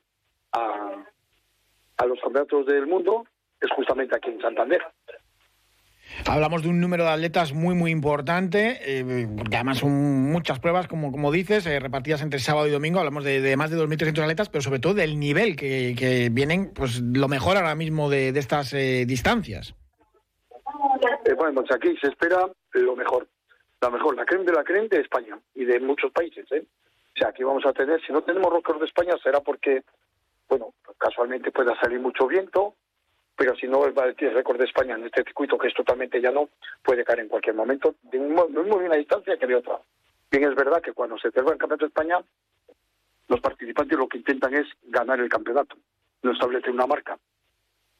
a, 0.53 1.05
a 1.97 2.05
los 2.05 2.19
campeonatos 2.19 2.65
del 2.65 2.87
mundo 2.87 3.25
es 3.61 3.69
justamente 3.71 4.15
aquí 4.15 4.29
en 4.29 4.41
Santander. 4.41 4.83
Hablamos 6.25 6.63
de 6.63 6.69
un 6.69 6.81
número 6.81 7.03
de 7.03 7.11
atletas 7.11 7.53
muy, 7.53 7.75
muy 7.75 7.91
importante, 7.91 8.79
eh, 8.81 9.27
además 9.53 9.77
son 9.79 9.91
muchas 10.31 10.59
pruebas, 10.59 10.87
como, 10.87 11.11
como 11.11 11.31
dices, 11.31 11.65
eh, 11.65 11.79
repartidas 11.79 12.21
entre 12.21 12.39
sábado 12.39 12.67
y 12.67 12.71
domingo. 12.71 12.99
Hablamos 12.99 13.23
de, 13.23 13.55
más 13.55 13.69
de 13.69 13.77
2.300 13.77 14.23
atletas, 14.23 14.49
pero 14.49 14.61
sobre 14.61 14.79
todo 14.79 14.93
del 14.93 15.19
nivel 15.19 15.55
que, 15.55 16.29
vienen, 16.31 16.71
pues 16.73 17.01
lo 17.01 17.27
mejor 17.27 17.57
ahora 17.57 17.75
mismo 17.75 18.09
de, 18.09 18.29
estas 18.29 18.73
eh, 18.73 19.05
distancias. 19.05 19.75
bueno, 21.37 21.61
pues 21.61 21.71
aquí 21.71 21.95
se 22.01 22.07
espera 22.07 22.49
lo 22.71 22.95
mejor, 22.95 23.27
la 23.81 23.89
mejor, 23.89 24.15
la 24.15 24.25
creen 24.25 24.45
de 24.45 24.53
la 24.53 24.63
creen 24.63 24.89
de 24.89 25.01
España 25.01 25.39
y 25.55 25.65
de 25.65 25.79
muchos 25.79 26.11
países. 26.11 26.45
O 26.51 27.19
sea, 27.19 27.29
aquí 27.29 27.43
vamos 27.43 27.65
a 27.65 27.73
tener, 27.73 28.01
si 28.05 28.11
no 28.11 28.21
tenemos 28.21 28.51
récord 28.51 28.79
de 28.79 28.85
España, 28.85 29.15
será 29.23 29.41
porque, 29.41 29.83
bueno, 30.49 30.73
casualmente 30.97 31.51
pueda 31.51 31.79
salir 31.79 31.99
mucho 31.99 32.27
viento, 32.27 32.75
pero 33.37 33.55
si 33.55 33.67
no 33.67 33.85
el 33.85 33.93
récord 33.95 34.57
de 34.57 34.65
España 34.65 34.95
en 34.95 35.05
este 35.05 35.23
circuito 35.23 35.59
que 35.59 35.67
es 35.67 35.73
totalmente 35.75 36.19
llano, 36.19 36.49
puede 36.83 37.05
caer 37.05 37.19
en 37.19 37.27
cualquier 37.27 37.55
momento, 37.55 37.93
de 38.01 38.17
un, 38.17 38.33
muy 38.33 38.63
buena 38.63 38.95
distancia 38.95 39.37
que 39.37 39.45
de 39.45 39.55
otra. 39.55 39.79
Bien, 40.31 40.45
es 40.45 40.55
verdad 40.55 40.81
que 40.81 40.91
cuando 40.91 41.19
se 41.19 41.29
celebra 41.29 41.53
el 41.53 41.59
Campeonato 41.59 41.85
de 41.85 41.89
España, 41.89 42.19
los 43.27 43.39
participantes 43.39 43.95
lo 43.95 44.07
que 44.07 44.17
intentan 44.17 44.55
es 44.55 44.65
ganar 44.83 45.19
el 45.19 45.29
campeonato, 45.29 45.75
no 46.23 46.31
establecen 46.31 46.73
una 46.73 46.87
marca, 46.87 47.17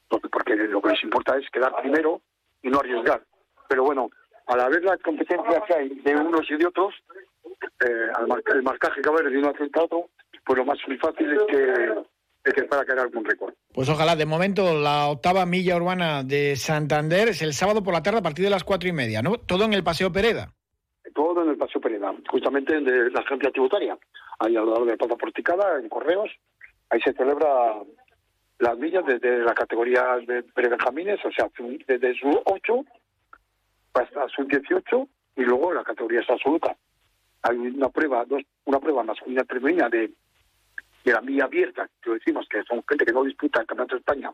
porque, 0.08 0.56
lo 0.56 0.82
que 0.82 0.89
les 0.89 1.03
importa 1.03 1.38
es 1.38 1.48
quedar 1.51 1.75
primero 1.82 2.22
y 2.63 2.70
no 2.70 2.79
arriesgar. 2.79 3.22
Pero 3.67 3.84
bueno, 3.84 4.10
al 4.48 4.60
haber 4.62 4.84
la 4.84 4.98
competencia 4.98 5.62
que 5.67 5.74
hay 5.74 5.89
de 5.89 6.15
unos 6.15 6.50
y 6.50 6.56
de 6.56 6.65
otros, 6.65 6.96
eh, 7.86 8.12
el 8.56 8.63
marcaje 8.63 9.01
que 9.01 9.10
va 9.10 9.17
a 9.17 9.20
haber 9.20 9.32
de 9.32 9.38
uno 9.38 9.50
a 9.50 9.84
otro, 9.84 10.10
pues 10.46 10.58
lo 10.58 10.65
más 10.65 10.79
fácil 11.00 11.32
es 11.34 11.44
que, 11.48 11.94
es 12.48 12.54
que 12.54 12.63
para 12.63 12.86
crear 12.86 13.00
algún 13.00 13.25
récord. 13.25 13.54
Pues 13.74 13.89
ojalá, 13.89 14.16
de 14.16 14.25
momento 14.25 14.74
la 14.80 15.08
octava 15.08 15.46
milla 15.46 15.75
urbana 15.75 16.24
de 16.24 16.56
Santander 16.56 17.30
es 17.30 17.42
el 17.42 17.54
sábado 17.54 17.84
por 17.84 17.94
la 17.94 18.01
tarde 18.01 18.20
a 18.20 18.24
partir 18.24 18.46
de 18.46 18.51
las 18.51 18.63
cuatro 18.63 18.89
y 18.89 18.94
media, 18.94 19.22
¿no? 19.22 19.38
Todo 19.38 19.66
en 19.66 19.74
el 19.74 19.84
Paseo 19.84 20.12
Pereda. 20.12 20.54
Todo 21.13 21.44
en 21.44 21.50
el 21.50 21.58
Paseo 21.58 21.82
Pereda, 21.82 22.13
justamente 22.30 22.80
de 22.80 23.12
la 23.12 23.20
agencia 23.20 23.51
tributaria, 23.51 23.98
ahí 24.39 24.56
al 24.56 24.66
lado 24.66 24.86
de 24.86 24.92
la 24.92 24.98
Plaza 24.98 25.16
Porticada, 25.16 25.80
en 25.80 25.89
Correos, 25.89 26.30
ahí 26.89 27.01
se 27.01 27.13
celebra 27.13 27.82
las 28.60 28.77
millas 28.77 29.06
desde 29.06 29.39
la 29.39 29.54
categoría 29.54 30.04
de 30.25 30.44
prebenjamines, 30.44 31.20
o 31.25 31.32
sea, 31.32 31.50
desde 31.88 32.18
su 32.20 32.30
8 32.46 32.86
hasta 33.94 34.27
su 34.30 34.44
18 34.46 35.08
y 35.36 35.42
luego 35.42 35.74
la 35.74 35.84
categoría 35.84 36.22
es 36.22 36.30
absoluta. 36.30 36.75
Hay 37.44 37.58
una 37.58 37.89
prueba, 37.89 38.25
dos, 38.25 38.42
una 38.66 38.80
prueba 38.80 39.04
masculina 39.04 39.44
y 39.44 39.54
femenina 39.54 39.89
de, 39.89 40.12
de 41.08 41.14
la 41.14 41.22
milla 41.22 41.46
abierta, 41.46 41.90
que 42.02 42.12
decimos 42.12 42.48
que 42.50 42.64
son 42.64 42.84
gente 42.88 43.06
que 43.06 43.14
no 43.14 43.24
disputa 43.24 43.62
el 43.62 43.68
Campeonato 43.68 43.96
de 43.96 44.00
España, 44.00 44.32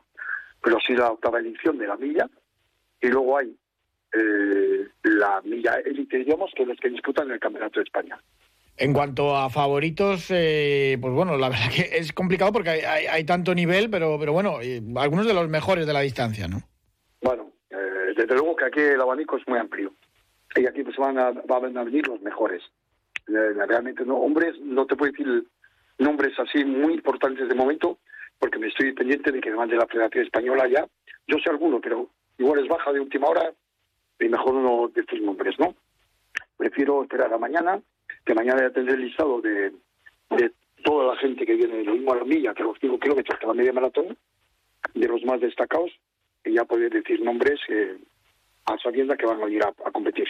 pero 0.62 0.80
sí 0.80 0.94
la 0.96 1.12
octava 1.12 1.40
edición 1.40 1.78
de 1.78 1.88
la 1.88 1.98
milla, 1.98 2.28
y 3.02 3.08
luego 3.08 3.38
hay 3.38 3.56
eh, 4.14 4.88
la 5.04 5.42
milla 5.42 5.76
élite, 5.86 6.18
digamos, 6.18 6.52
que 6.56 6.66
los 6.66 6.78
que 6.80 6.90
disputan 6.90 7.30
el 7.32 7.40
Campeonato 7.40 7.80
de 7.80 7.84
España. 7.84 8.20
En 8.76 8.92
cuanto 8.92 9.38
a 9.38 9.50
favoritos, 9.52 10.28
eh, 10.32 10.98
pues 11.00 11.14
bueno, 11.14 11.38
la 11.38 11.50
verdad 11.54 11.70
que 11.74 11.98
es 11.98 12.12
complicado 12.12 12.52
porque 12.52 12.70
hay, 12.72 13.06
hay, 13.06 13.24
tanto 13.24 13.54
nivel, 13.54 13.90
pero, 13.90 14.18
pero 14.20 14.34
bueno, 14.34 14.58
algunos 14.96 15.28
de 15.28 15.34
los 15.34 15.48
mejores 15.50 15.86
de 15.86 15.94
la 15.94 16.02
distancia, 16.02 16.48
¿no? 16.48 16.58
Bueno, 17.22 17.52
eh, 17.70 18.14
desde 18.18 18.34
luego 18.34 18.56
que 18.56 18.66
aquí 18.66 18.80
el 18.80 19.02
abanico 19.02 19.38
es 19.38 19.48
muy 19.48 19.60
amplio. 19.60 19.94
Y 20.56 20.66
aquí 20.66 20.84
pues 20.84 20.98
van 20.98 21.18
a, 21.18 21.32
van 21.32 21.78
a 21.78 21.84
venir 21.84 22.08
los 22.08 22.22
mejores. 22.22 22.62
Eh, 23.28 23.54
realmente, 23.68 24.06
no, 24.06 24.18
hombres, 24.18 24.60
no 24.62 24.86
te 24.86 24.96
puedo 24.96 25.12
decir 25.12 25.48
nombres 26.04 26.38
así 26.40 26.64
muy 26.64 26.94
importantes 26.94 27.48
de 27.48 27.56
momento, 27.56 28.00
porque 28.40 28.60
me 28.60 28.68
estoy 28.68 28.94
pendiente 28.94 29.32
de 29.32 29.42
que 29.42 29.50
me 29.50 29.58
mande 29.58 29.76
la 29.76 29.88
Federación 29.88 30.26
Española 30.26 30.68
ya. 30.68 30.86
Yo 31.28 31.38
sé 31.40 31.50
alguno, 31.50 31.80
pero 31.82 32.10
igual 32.38 32.60
es 32.60 32.68
baja 32.68 32.92
de 32.92 33.00
última 33.00 33.28
hora 33.28 33.52
y 34.20 34.30
mejor 34.30 34.56
no 34.56 34.90
decir 34.90 35.22
nombres, 35.22 35.58
¿no? 35.60 35.76
Prefiero 36.58 37.04
esperar 37.04 37.34
a 37.34 37.38
mañana 37.38 37.82
que 38.26 38.34
mañana 38.34 38.62
ya 38.62 38.70
tendré 38.72 38.96
el 38.96 39.02
listado 39.02 39.42
de, 39.42 39.72
de 40.30 40.52
toda 40.84 41.14
la 41.14 41.20
gente 41.20 41.46
que 41.46 41.56
viene 41.56 41.78
de 41.78 41.84
lo 41.84 41.94
mismo 41.94 42.14
a 42.14 42.18
la 42.18 42.24
milla, 42.24 42.54
que 42.54 42.64
los 42.64 42.78
5 42.80 43.00
kilómetros, 43.00 43.40
que 43.40 43.48
la 43.48 43.54
media 43.54 43.74
maratón, 43.74 44.18
de 44.94 45.08
los 45.08 45.24
más 45.24 45.42
destacados, 45.42 45.92
y 46.44 46.54
ya 46.54 46.66
poder 46.66 46.92
decir 46.92 47.22
nombres 47.22 47.60
eh, 47.70 47.98
a 48.66 48.78
sabienda 48.78 49.16
que 49.16 49.26
van 49.26 49.42
a 49.42 49.50
ir 49.50 49.64
a, 49.64 49.92
competir. 49.92 50.28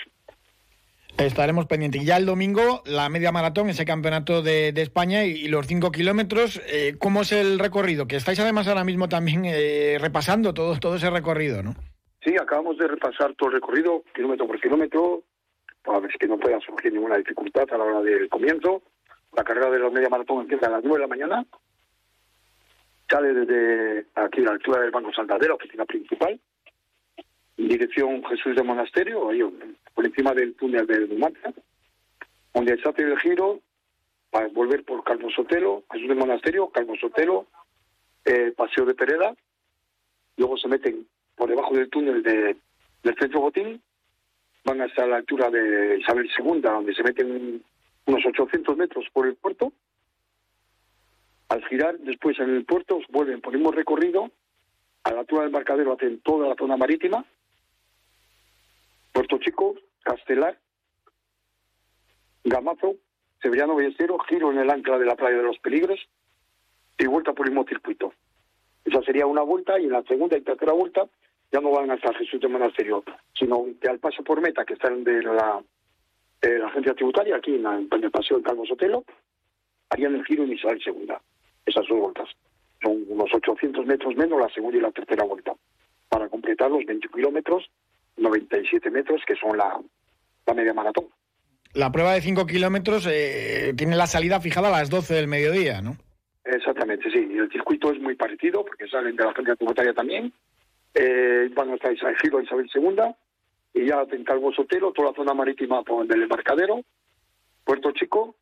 Estaremos 1.18 1.68
pendientes. 1.68 2.02
Y 2.02 2.06
ya 2.06 2.18
el 2.18 2.26
domingo, 2.26 2.82
la 2.86 3.08
media 3.08 3.32
maratón, 3.32 3.70
ese 3.70 3.86
campeonato 3.86 4.42
de, 4.42 4.70
España 4.70 5.26
y, 5.26 5.48
los 5.48 5.68
5 5.68 5.92
kilómetros, 5.92 6.60
eh, 6.68 6.96
¿cómo 7.00 7.22
es 7.22 7.32
el 7.32 7.60
recorrido? 7.60 8.08
Que 8.08 8.16
estáis 8.16 8.40
además 8.40 8.68
ahora 8.68 8.84
mismo 8.84 9.08
también 9.08 9.44
eh, 9.46 9.98
repasando 10.00 10.54
todo, 10.54 10.80
todo 10.80 10.96
ese 10.96 11.12
recorrido, 11.12 11.62
¿no? 11.62 11.76
Sí, 12.24 12.34
acabamos 12.36 12.78
de 12.78 12.88
repasar 12.88 13.36
todo 13.36 13.50
el 13.50 13.56
recorrido, 13.56 14.04
kilómetro 14.16 14.48
por 14.48 14.60
kilómetro, 14.60 15.24
para 15.84 16.00
ver 16.00 16.12
que 16.20 16.28
no 16.28 16.38
pueda 16.38 16.60
surgir 16.62 16.92
ninguna 16.92 17.18
dificultad 17.18 17.66
a 17.72 17.78
la 17.78 17.84
hora 17.84 18.02
del 18.02 18.28
comienzo. 18.30 18.82
La 19.36 19.44
carrera 19.44 19.70
de 19.70 19.80
la 19.80 19.90
media 19.90 20.10
maratón 20.10 20.42
empieza 20.42 20.68
a 20.68 20.72
las 20.72 20.84
9 20.84 20.98
de 20.98 21.02
la 21.02 21.08
mañana. 21.08 21.46
Sale 23.10 23.34
desde 23.34 24.08
aquí 24.16 24.42
a 24.42 24.46
la 24.46 24.52
altura 24.52 24.82
del 24.82 24.92
Banco 24.92 25.12
Santander, 25.14 25.50
la 25.50 25.56
oficina 25.56 25.86
principal, 25.86 26.40
dirección 27.58 28.24
Jesús 28.26 28.56
de 28.56 28.64
Monasterio, 28.64 29.30
ahí 29.30 29.42
encima 30.06 30.34
del 30.34 30.56
túnel 30.56 30.86
de 30.88 31.08
Dumanta, 31.08 31.54
donde 32.54 32.78
se 32.78 32.90
hace 32.90 33.04
el 33.04 33.20
giro 33.20 33.60
para 34.30 34.48
volver 34.48 34.84
por 34.84 35.04
Calvo 35.04 35.30
Sotelo, 35.30 35.84
Jesús 35.92 36.10
de 36.10 36.16
Monasterio, 36.16 36.70
Calvo 36.70 36.96
Sotelo, 36.96 37.48
eh, 38.26 38.54
Paseo 38.56 38.86
de 38.86 38.96
Pereda, 38.96 39.36
luego 40.38 40.58
se 40.58 40.68
meten 40.68 41.08
por 41.36 41.50
debajo 41.50 41.76
del 41.76 41.90
túnel 41.90 42.24
de, 42.24 42.56
del 43.04 43.16
Centro 43.16 43.42
Botín, 43.42 43.82
van 44.64 44.82
hasta 44.82 45.06
la 45.06 45.18
altura 45.18 45.50
de 45.50 46.00
Isabel 46.00 46.30
II, 46.38 46.62
donde 46.62 46.96
se 46.96 47.04
meten 47.04 47.64
unos 48.06 48.26
800 48.26 48.78
metros 48.78 49.06
por 49.12 49.28
el 49.28 49.36
puerto. 49.36 49.74
Al 51.50 51.64
girar 51.66 52.00
después 52.00 52.40
en 52.40 52.56
el 52.56 52.66
puerto 52.66 53.00
vuelven 53.10 53.42
por 53.42 53.54
el 53.54 53.60
mismo 53.60 53.72
recorrido, 53.72 54.32
a 55.04 55.12
la 55.12 55.20
altura 55.20 55.42
del 55.42 55.50
embarcadero 55.50 55.94
hacen 55.94 56.20
toda 56.22 56.48
la 56.48 56.56
zona 56.56 56.78
marítima, 56.78 57.26
Puerto 59.12 59.38
Chico, 59.38 59.76
Castelar, 60.04 60.60
Gamazo, 62.44 62.96
Severiano 63.42 63.76
Ballestero, 63.76 64.20
giro 64.20 64.52
en 64.52 64.60
el 64.60 64.70
ancla 64.70 64.98
de 64.98 65.06
la 65.06 65.16
playa 65.16 65.38
de 65.38 65.44
los 65.44 65.58
peligros 65.60 66.00
y 66.98 67.06
vuelta 67.06 67.34
por 67.34 67.48
el 67.48 67.52
mismo 67.52 67.68
circuito. 67.68 68.14
Esa 68.86 69.02
sería 69.02 69.26
una 69.26 69.42
vuelta 69.42 69.80
y 69.80 69.86
en 69.86 69.92
la 69.92 70.04
segunda 70.04 70.38
y 70.38 70.42
tercera 70.42 70.74
vuelta 70.74 71.08
ya 71.52 71.62
no 71.62 71.72
van 71.72 71.92
hasta 71.92 72.14
Jesús 72.16 72.42
de 72.42 72.48
Monasterio, 72.48 73.04
sino 73.38 73.66
que 73.80 73.88
al 73.88 74.00
paso 74.00 74.24
por 74.24 74.42
meta 74.42 74.66
que 74.66 74.74
están 74.74 75.04
de 75.04 75.22
la, 75.22 75.64
agencia 76.66 76.94
tributaria, 76.96 77.38
aquí 77.38 77.56
en, 77.56 77.66
el 77.66 78.12
paseo 78.12 78.38
del 78.38 78.46
Calvo 78.46 78.66
Sotelo, 78.66 79.04
harían 79.90 80.16
el 80.16 80.26
giro 80.26 80.44
inicial 80.44 80.78
y 80.78 80.82
segunda. 80.82 81.22
Esas 81.66 81.88
dos 81.88 82.00
vueltas. 82.00 82.30
Son 82.82 83.06
unos 83.08 83.34
800 83.34 83.86
metros 83.86 84.16
menos 84.16 84.42
la 84.42 84.50
segunda 84.50 84.78
y 84.78 84.82
la 84.82 84.92
tercera 84.92 85.24
vuelta, 85.24 85.54
para 86.10 86.28
completar 86.28 86.72
los 86.72 86.84
20 86.86 87.08
kilómetros, 87.10 87.70
97 88.18 88.90
metros, 88.92 89.22
que 89.26 89.36
son 89.36 89.58
la, 89.58 89.80
media 90.54 90.74
maratón. 90.74 91.08
La 91.74 91.92
prueba 91.92 92.14
de 92.14 92.22
5 92.22 92.46
kilómetros 92.46 93.08
eh, 93.10 93.74
tiene 93.76 93.96
la 93.96 94.08
salida 94.08 94.40
fijada 94.40 94.68
a 94.68 94.80
las 94.80 94.90
12 94.90 95.16
del 95.16 95.28
mediodía, 95.28 95.82
¿no? 95.82 95.98
Exactamente, 96.44 97.10
sí. 97.12 97.28
Y 97.32 97.38
el 97.38 97.50
circuito 97.52 97.92
es 97.92 98.00
muy 98.00 98.16
parecido, 98.16 98.64
porque 98.64 98.88
salen 98.88 99.16
de 99.16 99.24
la 99.24 99.32
agencia 99.32 99.56
tributaria 99.56 99.94
también, 99.94 100.32
eh, 100.94 101.50
van 101.56 101.72
hasta 101.72 101.90
el 101.90 102.18
giro 102.18 102.38
a 102.38 102.44
Isabel 102.44 102.70
II, 102.74 103.16
y 103.74 103.88
ya 103.88 104.06
en 104.12 104.24
Calvo 104.24 104.54
Sotero, 104.54 104.92
toda 104.92 105.10
la 105.10 105.16
zona 105.16 105.34
marítima 105.34 105.82
del 106.08 106.24
embarcadero, 106.24 106.82
Puerto 107.64 107.92
Chico, 107.92 108.36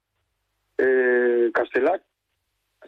eh, 0.78 1.52
Castelar, 1.54 2.02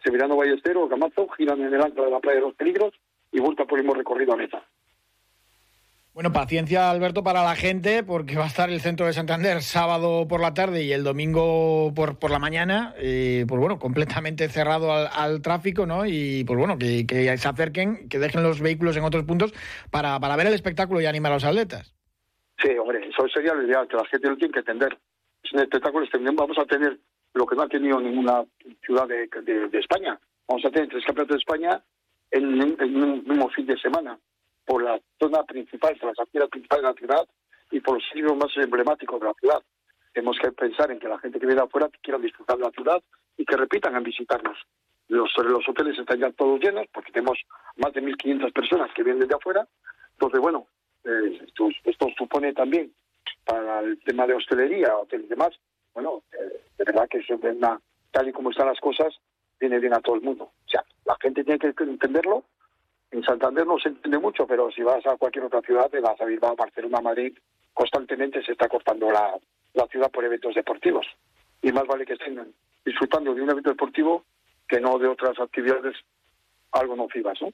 Severano 0.04 0.36
Ballestero, 0.36 0.88
Gamazo, 0.88 1.28
giran 1.38 1.62
en 1.62 1.74
el 1.74 1.82
ancla 1.82 2.06
de 2.06 2.12
la 2.12 2.20
playa 2.20 2.40
de 2.40 2.46
los 2.46 2.56
peligros 2.56 2.94
y 3.32 3.40
vuelta 3.40 3.66
por 3.66 3.80
el 3.80 3.86
mismo 3.86 3.98
recorrido 3.98 4.34
a 4.34 4.38
Meta. 4.38 4.68
Bueno, 6.14 6.32
paciencia, 6.32 6.92
Alberto, 6.92 7.24
para 7.24 7.44
la 7.44 7.56
gente, 7.56 8.04
porque 8.04 8.36
va 8.36 8.44
a 8.44 8.48
estar 8.48 8.70
el 8.70 8.82
centro 8.82 9.08
de 9.08 9.14
Santander 9.14 9.64
sábado 9.64 10.28
por 10.28 10.42
la 10.42 10.54
tarde 10.54 10.84
y 10.84 10.92
el 10.92 11.04
domingo 11.04 11.92
por, 11.96 12.20
por 12.20 12.30
la 12.30 12.38
mañana, 12.38 12.94
eh, 13.00 13.46
pues 13.48 13.60
bueno, 13.60 13.80
completamente 13.80 14.48
cerrado 14.48 14.92
al, 14.94 15.42
tráfico, 15.42 15.88
¿no? 15.88 16.06
Y 16.06 16.44
pues 16.44 16.60
bueno, 16.60 16.78
que, 16.78 17.04
se 17.36 17.48
acerquen, 17.48 18.08
que 18.10 18.20
dejen 18.20 18.44
los 18.44 18.62
vehículos 18.62 18.96
en 18.96 19.06
otros 19.06 19.24
puntos 19.24 19.56
para, 19.90 20.20
para 20.20 20.36
ver 20.36 20.46
el 20.46 20.54
espectáculo 20.54 21.02
y 21.02 21.08
animar 21.08 21.32
a 21.32 21.36
los 21.38 21.46
atletas. 21.46 21.96
Sí, 22.62 22.70
hombre, 22.78 23.10
eso 23.10 23.28
sería 23.30 23.56
lo 23.56 23.64
ideal, 23.64 23.88
que 23.88 23.98
la 23.98 24.06
gente 24.06 24.30
lo 24.30 24.38
tiene 24.38 24.54
que 24.54 24.60
entender. 24.60 24.96
Es 25.44 25.52
un 25.52 25.62
espectáculo, 25.62 26.06
vamos 26.36 26.60
a 26.60 26.66
tener 26.66 27.00
lo 27.34 27.48
que 27.48 27.56
no 27.56 27.64
ha 27.64 27.68
tenido 27.68 28.00
ninguna 28.00 28.44
ciudad 28.86 29.08
de, 29.08 29.80
España. 29.80 30.20
Vamos 30.48 30.64
a 30.64 30.70
tener 30.70 30.90
tres 30.90 31.04
campeonatos 31.06 31.38
de 31.38 31.40
España 31.40 31.84
en 32.30 32.62
un 32.62 33.24
mismo 33.26 33.50
fin 33.50 33.66
de 33.66 33.80
semana 33.80 34.20
por 34.66 34.84
la 34.84 35.00
zona 35.20 35.44
principal, 35.44 35.98
por 35.98 36.10
las 36.10 36.20
actividades 36.20 36.52
principales 36.52 36.84
de 36.84 36.90
la 36.90 36.94
ciudad 36.96 37.28
y 37.72 37.80
por 37.80 37.96
los 37.96 38.04
sitios 38.10 38.36
más 38.36 38.56
emblemáticos 38.58 39.20
de 39.20 39.28
la 39.28 39.34
ciudad. 39.34 39.64
Tenemos 40.14 40.38
que 40.40 40.52
pensar 40.52 40.92
en 40.92 41.00
que 41.00 41.08
la 41.08 41.20
gente 41.20 41.40
que 41.40 41.46
viene 41.46 41.62
afuera 41.62 41.90
quiera 42.02 42.20
disfrutar 42.20 42.58
de 42.58 42.64
la 42.64 42.72
ciudad 42.72 43.02
y 43.38 43.46
que 43.46 43.58
repitan 43.58 43.96
en 43.96 44.04
visitarnos. 44.04 44.58
Los, 45.08 45.32
los 45.38 45.68
hoteles 45.68 45.98
están 45.98 46.20
ya 46.20 46.32
todos 46.32 46.60
llenos 46.60 46.86
porque 46.94 47.12
tenemos 47.12 47.40
más 47.78 47.94
de 47.94 48.02
1.500 48.02 48.54
personas 48.54 48.92
que 48.96 49.04
vienen 49.04 49.28
de 49.28 49.36
afuera. 49.36 49.68
Entonces, 50.14 50.40
bueno, 50.40 50.68
eh, 51.04 51.42
esto, 51.86 52.08
supone 52.18 52.54
también 52.54 52.94
para 53.44 53.82
el 53.82 54.00
tema 54.00 54.26
de 54.28 54.36
hostelería, 54.36 54.96
hoteles 54.96 55.26
y 55.26 55.30
demás, 55.30 55.52
bueno, 55.94 56.24
eh, 56.32 56.62
de 56.78 56.84
verdad 56.86 57.08
que 57.10 57.22
tal 58.12 58.30
y 58.30 58.32
como 58.32 58.52
están 58.52 58.68
las 58.68 58.80
cosas, 58.80 59.14
viene 59.60 59.80
bien 59.80 59.94
a 59.94 60.00
todo 60.00 60.16
el 60.16 60.22
mundo. 60.22 60.44
O 60.46 60.70
sea, 60.70 60.84
la 61.06 61.18
gente 61.20 61.44
tiene 61.44 61.60
que 61.60 61.74
entenderlo 61.84 62.46
en 63.14 63.24
Santander 63.24 63.66
no 63.68 63.78
se 63.78 63.90
entiende 63.90 64.18
mucho, 64.18 64.48
pero 64.48 64.72
si 64.72 64.82
vas 64.82 65.06
a 65.06 65.16
cualquier 65.18 65.46
otra 65.46 65.62
ciudad, 65.62 65.88
te 65.88 66.00
vas 66.00 66.20
a 66.20 66.26
Bilbao, 66.26 66.56
Barcelona, 66.56 67.00
Madrid, 67.00 67.38
constantemente 67.72 68.44
se 68.44 68.54
está 68.54 68.68
cortando 68.68 69.12
la, 69.12 69.38
ciudad 69.92 70.10
por 70.10 70.26
eventos 70.26 70.56
deportivos. 70.56 71.06
Y 71.62 71.72
más 71.72 71.86
vale 71.86 72.08
que 72.08 72.14
estén 72.14 72.54
disfrutando 72.84 73.36
de 73.36 73.42
un 73.42 73.52
evento 73.52 73.70
deportivo 73.70 74.24
que 74.68 74.82
no 74.82 74.98
de 74.98 75.08
otras 75.08 75.40
actividades 75.40 75.96
algo 76.72 76.96
nocivas, 76.96 77.40
¿no? 77.40 77.50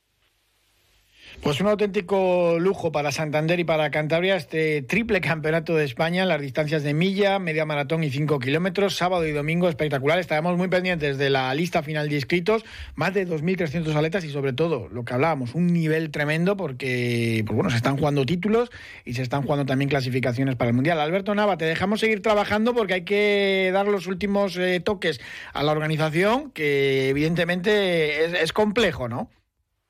Pues 1.42 1.62
un 1.62 1.68
auténtico 1.68 2.58
lujo 2.60 2.92
para 2.92 3.14
Santander 3.14 3.62
y 3.62 3.64
para 3.64 3.90
Cantabria 3.92 4.36
este 4.36 4.82
triple 4.82 5.22
campeonato 5.22 5.74
de 5.74 5.86
España 5.86 6.24
en 6.24 6.28
las 6.30 6.42
distancias 6.42 6.84
de 6.84 6.94
milla, 6.94 7.40
media 7.40 7.66
maratón 7.66 8.04
y 8.04 8.10
5 8.10 8.40
kilómetros, 8.40 8.98
sábado 8.98 9.26
y 9.26 9.32
domingo 9.32 9.70
espectacular. 9.70 10.20
Estaremos 10.20 10.58
muy 10.58 10.68
pendientes 10.68 11.18
de 11.18 11.30
la 11.30 11.54
lista 11.56 11.82
final 11.82 12.10
de 12.10 12.16
inscritos, 12.16 12.66
más 12.96 13.14
de 13.14 13.26
2.300 13.26 13.96
atletas 13.96 14.26
y 14.26 14.32
sobre 14.32 14.52
todo 14.52 14.90
lo 14.90 15.06
que 15.06 15.14
hablábamos, 15.14 15.56
un 15.56 15.68
nivel 15.68 16.12
tremendo 16.12 16.58
porque 16.58 17.42
pues 17.48 17.56
bueno, 17.56 17.70
se 17.70 17.78
están 17.78 17.96
jugando 17.96 18.26
títulos 18.26 18.70
y 19.06 19.14
se 19.14 19.22
están 19.22 19.44
jugando 19.44 19.66
también 19.66 19.88
clasificaciones 19.88 20.58
para 20.58 20.72
el 20.72 20.76
Mundial. 20.76 21.00
Alberto 21.00 21.34
Nava, 21.36 21.58
te 21.58 21.64
dejamos 21.64 22.02
seguir 22.02 22.22
trabajando 22.22 22.76
porque 22.76 22.96
hay 22.96 23.04
que 23.06 23.72
dar 23.74 23.88
los 23.88 24.08
últimos 24.08 24.58
eh, 24.58 24.82
toques 24.82 25.22
a 25.54 25.64
la 25.64 25.72
organización 25.72 26.52
que 26.52 27.08
evidentemente 27.08 28.26
es, 28.26 28.34
es 28.34 28.52
complejo, 28.52 29.08
¿no? 29.08 29.30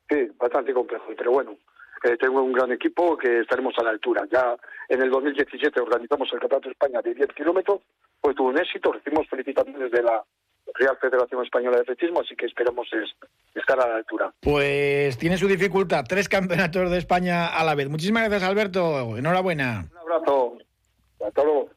Sí, 0.09 0.27
bastante 0.37 0.73
complejo, 0.73 1.05
pero 1.17 1.31
bueno, 1.31 1.55
eh, 2.03 2.17
tengo 2.17 2.41
un 2.41 2.53
gran 2.53 2.71
equipo 2.71 3.17
que 3.17 3.41
estaremos 3.41 3.73
a 3.77 3.83
la 3.83 3.91
altura. 3.91 4.25
Ya 4.31 4.55
en 4.87 5.01
el 5.01 5.09
2017 5.09 5.79
organizamos 5.79 6.29
el 6.33 6.39
Campeonato 6.39 6.69
de 6.69 6.73
España 6.73 7.01
de 7.01 7.13
10 7.13 7.29
kilómetros, 7.35 7.81
pues 8.21 8.35
tuvo 8.35 8.49
un 8.49 8.59
éxito, 8.59 8.91
recibimos 8.91 9.27
felicitaciones 9.27 9.91
de 9.91 10.03
la 10.03 10.23
Real 10.75 10.97
Federación 10.99 11.43
Española 11.43 11.77
de 11.77 11.81
Atletismo, 11.81 12.21
así 12.21 12.35
que 12.35 12.45
esperamos 12.45 12.87
estar 13.53 13.79
a 13.79 13.87
la 13.87 13.95
altura. 13.97 14.33
Pues 14.39 15.17
tiene 15.17 15.37
su 15.37 15.47
dificultad, 15.47 16.05
tres 16.07 16.29
campeonatos 16.29 16.89
de 16.89 16.97
España 16.97 17.47
a 17.47 17.63
la 17.63 17.75
vez. 17.75 17.89
Muchísimas 17.89 18.29
gracias, 18.29 18.49
Alberto. 18.49 19.17
Enhorabuena. 19.17 19.85
Un 19.91 19.97
abrazo. 19.97 20.57
Hasta 21.25 21.43
luego. 21.43 21.69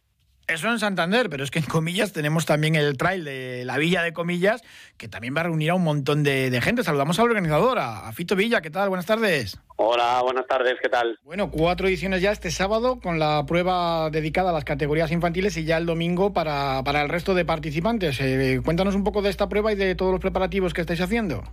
Eso 0.52 0.68
en 0.68 0.78
Santander, 0.78 1.30
pero 1.30 1.44
es 1.44 1.50
que 1.50 1.60
en 1.60 1.64
Comillas 1.64 2.12
tenemos 2.12 2.44
también 2.44 2.74
el 2.74 2.98
trail 2.98 3.24
de 3.24 3.64
la 3.64 3.78
Villa 3.78 4.02
de 4.02 4.12
Comillas, 4.12 4.62
que 4.98 5.08
también 5.08 5.34
va 5.34 5.40
a 5.40 5.44
reunir 5.44 5.70
a 5.70 5.74
un 5.74 5.82
montón 5.82 6.22
de, 6.22 6.60
gente. 6.60 6.84
Saludamos 6.84 7.18
al 7.18 7.24
organizador, 7.24 7.78
a, 7.78 8.12
Fito 8.12 8.36
Villa. 8.36 8.60
¿Qué 8.60 8.68
tal? 8.68 8.90
Buenas 8.90 9.06
tardes. 9.06 9.58
Hola, 9.76 10.20
buenas 10.22 10.46
tardes. 10.46 10.74
¿Qué 10.82 10.90
tal? 10.90 11.18
Bueno, 11.22 11.50
cuatro 11.50 11.88
ediciones 11.88 12.20
ya 12.20 12.32
este 12.32 12.50
sábado 12.50 13.00
con 13.00 13.18
la 13.18 13.46
prueba 13.46 14.10
dedicada 14.10 14.50
a 14.50 14.52
las 14.52 14.64
categorías 14.64 15.10
infantiles 15.10 15.56
y 15.56 15.64
ya 15.64 15.78
el 15.78 15.86
domingo 15.86 16.34
para, 16.34 16.82
para 16.84 17.00
el 17.00 17.08
resto 17.08 17.32
de 17.32 17.46
participantes. 17.46 18.20
Eh, 18.20 18.60
cuéntanos 18.62 18.94
un 18.94 19.04
poco 19.04 19.22
de 19.22 19.30
esta 19.30 19.48
prueba 19.48 19.72
y 19.72 19.76
de 19.76 19.94
todos 19.94 20.12
los 20.12 20.20
preparativos 20.20 20.74
que 20.74 20.82
estáis 20.82 21.00
haciendo. 21.00 21.44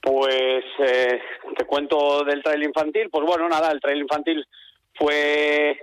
Pues 0.00 0.64
eh, 0.78 1.18
te 1.58 1.64
cuento 1.64 2.22
del 2.22 2.40
trail 2.40 2.62
infantil. 2.62 3.10
Pues 3.10 3.26
bueno, 3.26 3.48
nada, 3.48 3.72
el 3.72 3.80
trail 3.80 4.00
infantil 4.00 4.46
fue 4.94 5.76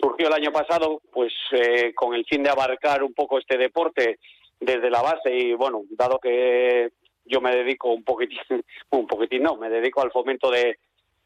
surgió 0.00 0.28
el 0.28 0.34
año 0.34 0.52
pasado, 0.52 1.00
pues 1.12 1.32
eh, 1.52 1.92
con 1.94 2.14
el 2.14 2.24
fin 2.24 2.42
de 2.42 2.50
abarcar 2.50 3.02
un 3.02 3.14
poco 3.14 3.38
este 3.38 3.58
deporte 3.58 4.18
desde 4.58 4.90
la 4.90 5.02
base 5.02 5.34
y 5.34 5.54
bueno, 5.54 5.82
dado 5.90 6.18
que 6.18 6.90
yo 7.24 7.40
me 7.40 7.54
dedico 7.54 7.92
un 7.92 8.02
poquitín, 8.02 8.38
un 8.90 9.06
poquitín 9.06 9.42
no, 9.42 9.56
me 9.56 9.70
dedico 9.70 10.02
al 10.02 10.10
fomento 10.10 10.50
de, 10.50 10.78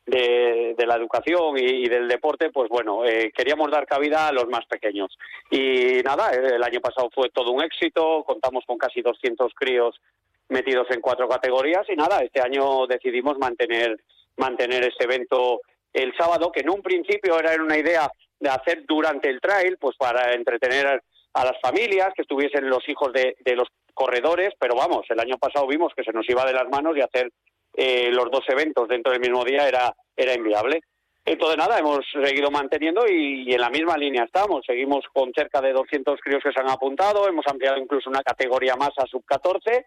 de, 0.07 0.87
la 0.87 0.97
educación 0.97 1.57
y, 1.57 1.89
del 1.89 2.09
deporte, 2.09 2.51
pues 2.51 2.69
bueno, 2.69 3.05
eh, 3.05 3.33
queríamos 3.35 3.71
dar 3.71 3.87
cabida 3.87 4.29
a 4.29 4.33
los 4.33 4.49
más 4.49 4.67
pequeños. 4.67 5.17
Y 5.51 6.03
nada, 6.05 6.31
el 6.31 6.63
año 6.63 6.81
pasado 6.81 7.09
fue 7.15 7.31
todo 7.31 7.51
un 7.53 7.63
éxito, 7.63 8.23
contamos 8.25 8.65
con 8.67 8.77
casi 8.77 9.01
200 9.01 9.53
críos 9.55 9.99
metidos 10.49 10.87
en 10.91 11.01
cuatro 11.01 11.27
categorías 11.27 11.87
y 11.89 11.97
nada, 11.97 12.19
este 12.19 12.41
año 12.41 12.87
decidimos 12.87 13.39
mantener 13.39 13.99
mantener 14.37 14.85
este 14.85 15.05
evento 15.05 15.61
el 15.93 16.15
sábado, 16.17 16.51
que 16.51 16.61
en 16.61 16.71
un 16.71 16.83
principio 16.83 17.39
era 17.39 17.55
una 17.63 17.79
idea 17.79 18.11
de 18.45 18.51
hacer 18.51 18.85
durante 18.87 19.29
el 19.29 19.41
trail, 19.41 19.77
pues 19.81 19.97
para 19.97 20.33
entretener 20.33 21.03
a 21.33 21.45
las 21.45 21.61
familias, 21.61 22.13
que 22.15 22.23
estuviesen 22.23 22.69
los 22.69 22.89
hijos 22.89 23.13
de, 23.13 23.35
los 23.57 23.69
corredores, 23.93 24.53
pero 24.59 24.77
vamos, 24.77 25.07
el 25.09 25.19
año 25.19 25.39
pasado 25.39 25.67
vimos 25.67 25.93
que 25.97 26.05
se 26.05 26.13
nos 26.13 26.29
iba 26.29 26.45
de 26.45 26.53
las 26.53 26.69
manos 26.69 26.97
y 26.97 27.01
hacer 27.01 27.31
eh, 27.73 28.11
los 28.13 28.31
dos 28.31 28.45
eventos 28.49 28.87
dentro 28.89 29.13
del 29.13 29.21
mismo 29.21 29.45
día 29.45 29.67
era, 29.67 29.93
era 30.17 30.35
inviable. 30.35 30.81
Entonces, 31.25 31.57
nada, 31.57 31.79
hemos 31.79 32.01
seguido 32.13 32.51
manteniendo 32.51 33.07
y, 33.09 33.53
en 33.53 33.61
la 33.61 33.71
misma 33.71 33.97
línea 33.97 34.25
estamos. 34.25 34.63
Seguimos 34.67 35.05
con 35.13 35.33
cerca 35.33 35.61
de 35.61 35.73
200 35.73 36.21
críos 36.21 36.43
que 36.43 36.53
se 36.53 36.61
han 36.61 36.69
apuntado, 36.69 37.27
hemos 37.27 37.47
ampliado 37.47 37.79
incluso 37.79 38.11
una 38.11 38.23
categoría 38.23 38.77
más 38.77 38.91
a 38.99 39.07
sub-14 39.07 39.87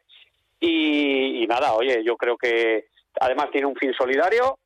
y, 0.59 1.43
y, 1.43 1.47
nada, 1.47 1.75
oye, 1.75 2.03
yo 2.03 2.17
creo 2.17 2.37
que 2.37 2.87
además 3.19 3.51
tiene 3.51 3.67
un 3.67 3.75
fin 3.75 3.93
solidario 3.93 4.57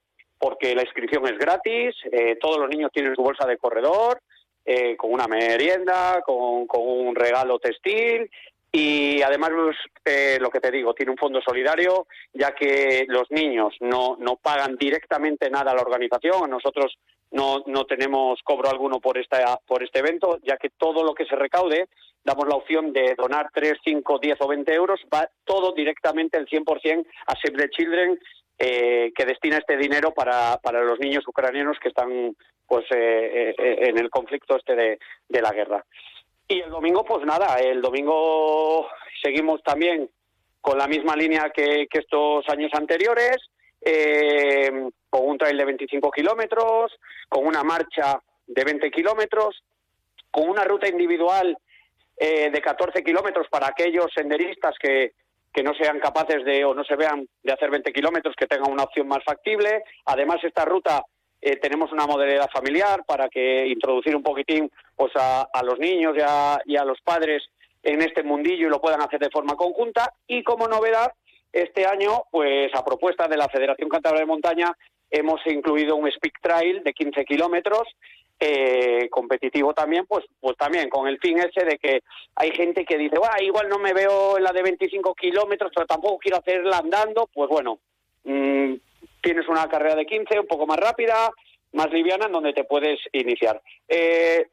porque 0.41 0.73
la 0.73 0.81
inscripción 0.81 1.25
es 1.27 1.37
gratis, 1.37 1.95
eh, 2.11 2.35
todos 2.41 2.57
los 2.57 2.69
niños 2.69 2.91
tienen 2.91 3.15
su 3.15 3.21
bolsa 3.21 3.45
de 3.45 3.57
corredor, 3.57 4.19
eh, 4.65 4.97
con 4.97 5.13
una 5.13 5.27
merienda, 5.27 6.21
con, 6.25 6.67
un 6.67 7.15
regalo 7.15 7.59
textil 7.59 8.29
y 8.71 9.21
además 9.21 9.51
eh, 10.05 10.37
lo 10.41 10.49
que 10.49 10.59
te 10.59 10.71
digo, 10.71 10.93
tiene 10.93 11.11
un 11.11 11.17
fondo 11.17 11.41
solidario, 11.41 12.07
ya 12.33 12.53
que 12.55 13.05
los 13.07 13.29
niños 13.29 13.75
no, 13.81 14.17
no 14.19 14.37
pagan 14.37 14.77
directamente 14.77 15.49
nada 15.49 15.71
a 15.71 15.75
la 15.75 15.81
organización, 15.81 16.49
nosotros 16.49 16.97
no, 17.31 17.63
no 17.67 17.85
tenemos 17.85 18.39
cobro 18.43 18.69
alguno 18.69 18.99
por, 18.99 19.17
esta, 19.17 19.59
por 19.67 19.83
este 19.83 19.99
evento, 19.99 20.39
ya 20.43 20.57
que 20.57 20.69
todo 20.69 21.03
lo 21.03 21.13
que 21.13 21.25
se 21.25 21.35
recaude, 21.35 21.87
damos 22.23 22.47
la 22.47 22.55
opción 22.55 22.93
de 22.93 23.13
donar 23.15 23.49
3, 23.53 23.73
5, 23.83 24.19
10 24.19 24.37
o 24.41 24.47
20 24.47 24.73
euros, 24.73 24.99
va 25.13 25.29
todo 25.43 25.73
directamente 25.73 26.37
el 26.37 26.47
100% 26.47 27.05
a 27.27 27.35
Save 27.35 27.57
the 27.57 27.69
Children 27.69 28.19
eh, 28.63 29.11
que 29.15 29.25
destina 29.25 29.57
este 29.57 29.75
dinero 29.75 30.13
para, 30.13 30.57
para 30.57 30.83
los 30.83 30.99
niños 30.99 31.27
ucranianos 31.27 31.79
que 31.79 31.87
están 31.87 32.35
pues 32.67 32.85
eh, 32.91 33.55
eh, 33.57 33.77
en 33.87 33.97
el 33.97 34.11
conflicto 34.11 34.55
este 34.55 34.75
de, 34.75 34.99
de, 35.27 35.41
la 35.41 35.51
guerra. 35.51 35.83
Y 36.47 36.59
el 36.59 36.69
domingo, 36.69 37.03
pues 37.03 37.25
nada, 37.25 37.55
el 37.55 37.81
domingo 37.81 38.87
seguimos 39.19 39.63
también 39.63 40.07
con 40.61 40.77
la 40.77 40.85
misma 40.87 41.15
línea 41.15 41.49
que, 41.49 41.87
que 41.89 41.99
estos 42.01 42.47
años 42.49 42.69
anteriores, 42.75 43.37
con 45.09 45.27
un 45.27 45.39
trail 45.39 45.57
de 45.57 45.65
25 45.65 46.11
kilómetros, 46.11 46.91
con 47.29 47.47
una 47.47 47.63
marcha 47.63 48.21
de 48.45 48.63
20 48.63 48.91
kilómetros, 48.91 49.63
con 50.29 50.47
una 50.47 50.65
ruta 50.65 50.87
individual 50.87 51.57
de 52.15 52.61
14 52.63 53.03
kilómetros 53.03 53.47
para 53.49 53.69
aquellos 53.69 54.11
senderistas 54.13 54.75
que, 54.79 55.13
que 55.53 55.63
no 55.63 55.73
sean 55.73 55.99
capaces 55.99 56.43
de 56.45 56.63
o 56.65 56.73
no 56.73 56.83
se 56.83 56.95
vean 56.95 57.27
de 57.43 57.53
hacer 57.53 57.69
20 57.69 57.91
kilómetros, 57.91 58.35
que 58.35 58.47
tengan 58.47 58.71
una 58.71 58.83
opción 58.83 59.07
más 59.07 59.23
factible. 59.23 59.83
Además, 60.05 60.37
esta 60.43 60.65
ruta 60.65 61.03
eh, 61.41 61.57
tenemos 61.57 61.91
una 61.91 62.05
modalidad 62.05 62.49
familiar 62.51 63.03
para 63.05 63.27
que 63.27 63.67
introducir 63.67 64.15
un 64.15 64.23
poquitín 64.23 64.69
pues 64.95 65.11
a, 65.15 65.47
los 65.63 65.79
niños 65.79 66.15
y 66.15 66.21
a, 66.21 66.61
y 66.65 66.77
a, 66.77 66.85
los 66.85 67.01
padres 67.01 67.43
en 67.83 68.01
este 68.01 68.23
mundillo 68.23 68.67
y 68.67 68.69
lo 68.69 68.79
puedan 68.79 69.01
hacer 69.01 69.19
de 69.19 69.29
forma 69.29 69.55
conjunta. 69.55 70.13
Y 70.27 70.43
como 70.43 70.67
novedad, 70.67 71.11
este 71.51 71.85
año, 71.85 72.23
pues 72.31 72.73
a 72.73 72.85
propuesta 72.85 73.27
de 73.27 73.37
la 73.37 73.49
Federación 73.49 73.89
Cantabria 73.89 74.21
de 74.21 74.27
Montaña, 74.27 74.71
hemos 75.09 75.41
incluido 75.47 75.95
un 75.95 76.09
speak 76.11 76.39
trail 76.41 76.83
de 76.83 76.93
15 76.93 77.25
kilómetros 77.25 77.83
eh, 78.43 79.07
competitivo 79.11 79.71
también, 79.71 80.07
pues, 80.07 80.25
pues 80.39 80.57
también 80.57 80.89
con 80.89 81.07
el 81.07 81.19
fin 81.19 81.37
ese 81.37 81.63
de 81.63 81.77
que 81.77 82.01
hay 82.35 82.49
gente 82.51 82.83
que 82.85 82.97
dice, 82.97 83.17
igual 83.41 83.69
no 83.69 83.77
me 83.77 83.93
veo 83.93 84.35
en 84.37 84.43
la 84.43 84.51
de 84.51 84.63
25 84.63 85.13
kilómetros, 85.13 85.71
pero 85.73 85.85
tampoco 85.85 86.17
quiero 86.17 86.37
hacerla 86.37 86.79
andando, 86.79 87.29
pues 87.31 87.47
bueno, 87.47 87.79
mm, 88.23 88.73
tienes 89.21 89.47
una 89.47 89.69
carrera 89.69 89.95
de 89.95 90.07
15, 90.07 90.39
un 90.39 90.47
poco 90.47 90.65
más 90.65 90.77
rápida, 90.77 91.31
más 91.73 91.91
liviana, 91.91 92.25
en 92.25 92.31
donde 92.31 92.53
te 92.53 92.63
puedes 92.63 92.99
iniciar. 93.11 93.61
Eh, 93.87 94.47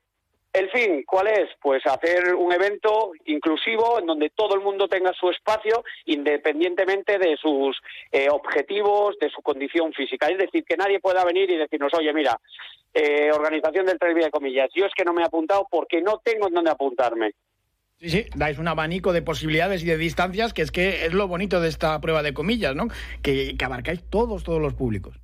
el 0.53 0.71
fin, 0.71 1.05
¿cuál 1.07 1.29
es? 1.29 1.51
Pues 1.61 1.85
hacer 1.87 2.35
un 2.35 2.53
evento 2.53 3.13
inclusivo 3.27 3.99
en 4.01 4.07
donde 4.07 4.31
todo 4.31 4.55
el 4.55 4.61
mundo 4.61 4.89
tenga 4.89 5.13
su 5.13 5.31
espacio 5.31 5.85
independientemente 6.07 7.19
de 7.19 7.37
sus 7.37 7.79
eh, 8.11 8.29
objetivos, 8.31 9.19
de 9.21 9.31
su 9.31 9.43
condición 9.43 9.93
física. 9.93 10.27
Es 10.29 10.39
decir, 10.39 10.65
que 10.65 10.77
nadie 10.77 11.01
pueda 11.01 11.25
venir 11.25 11.51
y 11.51 11.57
decirnos, 11.57 11.93
oye, 11.95 12.13
mira, 12.13 12.39
eh, 12.95 13.31
organización 13.33 13.87
del 13.87 13.99
Trail 13.99 14.17
de 14.17 14.31
comillas, 14.31 14.71
yo 14.75 14.87
es 14.87 14.93
que 14.97 15.05
no 15.05 15.13
me 15.13 15.23
he 15.23 15.27
apuntado 15.27 15.67
porque 15.71 16.01
no 16.01 16.21
tengo 16.25 16.49
en 16.49 16.55
dónde 16.55 16.71
apuntarme. 16.71 17.33
Sí, 18.01 18.11
sí, 18.11 18.27
dais 18.37 18.59
un 18.59 18.69
abanico 18.69 19.13
de 19.13 19.23
posibilidades 19.23 19.83
y 19.83 19.87
de 19.87 19.97
distancias 19.97 20.55
que 20.55 20.63
es 20.63 20.71
que 20.71 21.07
es 21.07 21.13
lo 21.13 21.27
bonito 21.27 21.61
de 21.61 21.69
esta 21.69 22.01
prueba 22.01 22.23
de 22.23 22.33
comillas, 22.33 22.75
¿no? 22.75 22.87
Que, 23.23 23.57
abarcáis 23.63 24.09
todos, 24.09 24.45
todos 24.45 24.63
los 24.63 24.75
públicos. 24.75 25.17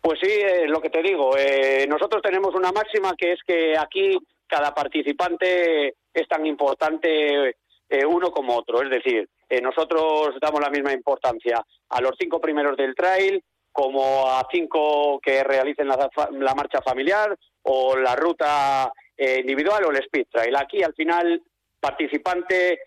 Pues 0.00 0.18
sí, 0.20 0.30
es 0.30 0.68
lo 0.68 0.80
que 0.80 0.90
te 0.90 1.02
digo. 1.02 1.36
Eh, 1.36 1.86
nosotros 1.88 2.20
tenemos 2.20 2.54
una 2.54 2.72
máxima 2.72 3.14
que 3.16 3.32
es 3.32 3.38
que 3.46 3.76
aquí 3.78 4.18
cada 4.50 4.74
participante 4.74 5.94
es 6.12 6.28
tan 6.28 6.44
importante 6.44 7.54
eh, 7.88 8.04
uno 8.04 8.30
como 8.30 8.56
otro. 8.56 8.82
Es 8.82 8.90
decir, 8.90 9.28
eh, 9.48 9.60
nosotros 9.60 10.34
damos 10.40 10.60
la 10.60 10.70
misma 10.70 10.92
importancia 10.92 11.64
a 11.88 12.00
los 12.00 12.12
cinco 12.18 12.40
primeros 12.40 12.76
del 12.76 12.94
trail 12.94 13.42
como 13.72 14.28
a 14.28 14.46
cinco 14.50 15.20
que 15.20 15.44
realicen 15.44 15.88
la, 15.88 16.54
marcha 16.54 16.82
familiar 16.82 17.36
o 17.62 17.96
la 17.96 18.16
ruta 18.16 18.92
eh, 19.16 19.38
individual 19.40 19.84
o 19.84 19.90
el 19.90 19.98
speed 19.98 20.26
trail. 20.30 20.56
Aquí 20.56 20.82
al 20.82 20.94
final 20.94 21.40
participante 21.80 22.80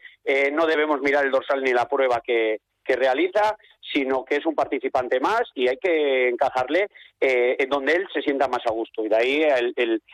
no 0.53 0.65
debemos 0.65 1.01
mirar 1.01 1.25
el 1.25 1.31
dorsal 1.31 1.61
ni 1.61 1.73
la 1.73 1.85
prueba 1.85 2.21
que, 2.21 2.59
que 2.85 2.95
realiza, 2.95 3.57
sino 3.81 4.23
que 4.23 4.37
es 4.37 4.45
un 4.45 4.55
participante 4.55 5.19
más 5.19 5.41
y 5.53 5.67
hay 5.67 5.77
que 5.77 6.29
encajarle 6.29 6.87
en 7.19 7.69
donde 7.69 7.93
él 7.93 8.07
se 8.13 8.21
sienta 8.21 8.47
más 8.47 8.61
a 8.65 8.71
gusto. 8.71 9.03
Y 9.03 9.09
de 9.09 9.15
ahí 9.15 9.41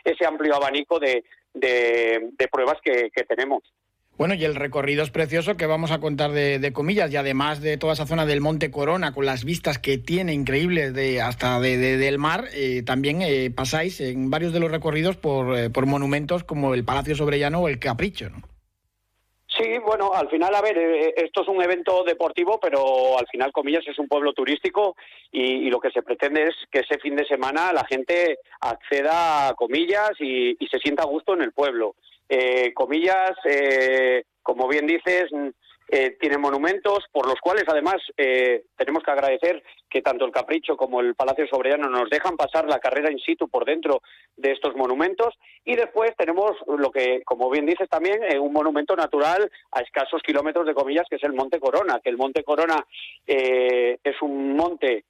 ese 0.02 0.26
amplio 0.26 0.56
abanico 0.56 0.98
de, 0.98 1.22
de, 1.54 2.48
pruebas 2.50 2.78
que, 2.82 3.10
tenemos. 3.28 3.62
Bueno, 4.16 4.34
y 4.34 4.44
el 4.44 4.54
recorrido 4.54 5.02
es 5.02 5.10
precioso 5.10 5.56
que 5.56 5.66
vamos 5.66 5.90
a 5.90 5.98
contar 5.98 6.32
de, 6.32 6.72
comillas 6.72 7.10
y 7.10 7.16
además 7.16 7.62
de 7.62 7.78
toda 7.78 7.94
esa 7.94 8.06
zona 8.06 8.26
del 8.26 8.40
Monte 8.40 8.70
Corona 8.70 9.12
con 9.12 9.24
las 9.24 9.44
vistas 9.44 9.78
que 9.78 9.96
tiene 9.96 10.34
increíbles 10.34 10.92
de, 10.92 11.22
hasta 11.22 11.58
de, 11.60 11.76
del 11.78 12.18
mar, 12.18 12.44
eh, 12.52 12.82
también 12.82 13.22
eh, 13.22 13.50
pasáis 13.50 14.00
en 14.00 14.28
varios 14.28 14.52
de 14.52 14.60
los 14.60 14.70
recorridos 14.70 15.16
por, 15.16 15.56
eh, 15.56 15.70
por 15.70 15.86
monumentos 15.86 16.44
como 16.44 16.74
el 16.74 16.84
Palacio 16.84 17.16
Sobrellano 17.16 17.60
o 17.60 17.68
el 17.68 17.78
Capricho, 17.78 18.28
¿no? 18.28 18.49
Sí, 19.60 19.78
bueno, 19.78 20.12
al 20.14 20.28
final, 20.28 20.54
a 20.54 20.62
ver, 20.62 20.78
esto 21.16 21.42
es 21.42 21.48
un 21.48 21.62
evento 21.62 22.02
deportivo, 22.04 22.58
pero 22.60 23.18
al 23.18 23.26
final, 23.26 23.52
comillas, 23.52 23.86
es 23.86 23.98
un 23.98 24.08
pueblo 24.08 24.32
turístico 24.32 24.96
y, 25.30 25.68
lo 25.70 25.78
que 25.78 25.90
se 25.90 26.02
pretende 26.02 26.44
es 26.44 26.54
que 26.70 26.80
ese 26.80 26.98
fin 26.98 27.14
de 27.14 27.26
semana 27.26 27.72
la 27.72 27.84
gente 27.84 28.38
acceda 28.60 29.48
a 29.48 29.54
comillas 29.54 30.12
y 30.18 30.56
se 30.70 30.78
sienta 30.78 31.02
a 31.02 31.06
gusto 31.06 31.34
en 31.34 31.42
el 31.42 31.52
pueblo. 31.52 31.94
Eh, 32.32 32.72
comillas, 32.74 33.32
eh, 33.44 34.22
como 34.40 34.68
bien 34.68 34.86
dices, 34.86 35.32
eh, 35.92 36.16
tiene 36.20 36.38
monumentos 36.38 37.04
por 37.10 37.26
los 37.26 37.40
cuales 37.40 37.64
además 37.66 37.96
eh, 38.16 38.62
tenemos 38.76 39.02
que 39.02 39.10
agradecer 39.10 39.60
que 39.88 40.02
tanto 40.02 40.24
el 40.24 40.30
Capricho 40.30 40.76
como 40.76 41.00
el 41.00 41.16
Palacio 41.16 41.48
Soberano 41.48 41.88
nos 41.88 42.08
dejan 42.08 42.36
pasar 42.36 42.66
la 42.66 42.78
carrera 42.78 43.10
in 43.10 43.18
situ 43.18 43.48
por 43.48 43.64
dentro 43.64 44.00
de 44.36 44.52
estos 44.52 44.76
monumentos. 44.76 45.34
Y 45.64 45.74
después 45.74 46.12
tenemos 46.16 46.52
lo 46.68 46.92
que, 46.92 47.22
como 47.24 47.50
bien 47.50 47.66
dices 47.66 47.88
también, 47.88 48.22
eh, 48.22 48.38
un 48.38 48.52
monumento 48.52 48.94
natural 48.94 49.50
a 49.72 49.80
escasos 49.80 50.22
kilómetros 50.22 50.64
de 50.64 50.74
comillas 50.74 51.06
que 51.10 51.16
es 51.16 51.24
el 51.24 51.32
Monte 51.32 51.58
Corona, 51.58 52.00
que 52.02 52.10
el 52.10 52.16
Monte 52.16 52.44
Corona 52.44 52.86
es 53.26 54.22
un 54.22 54.54
monte 54.54 55.04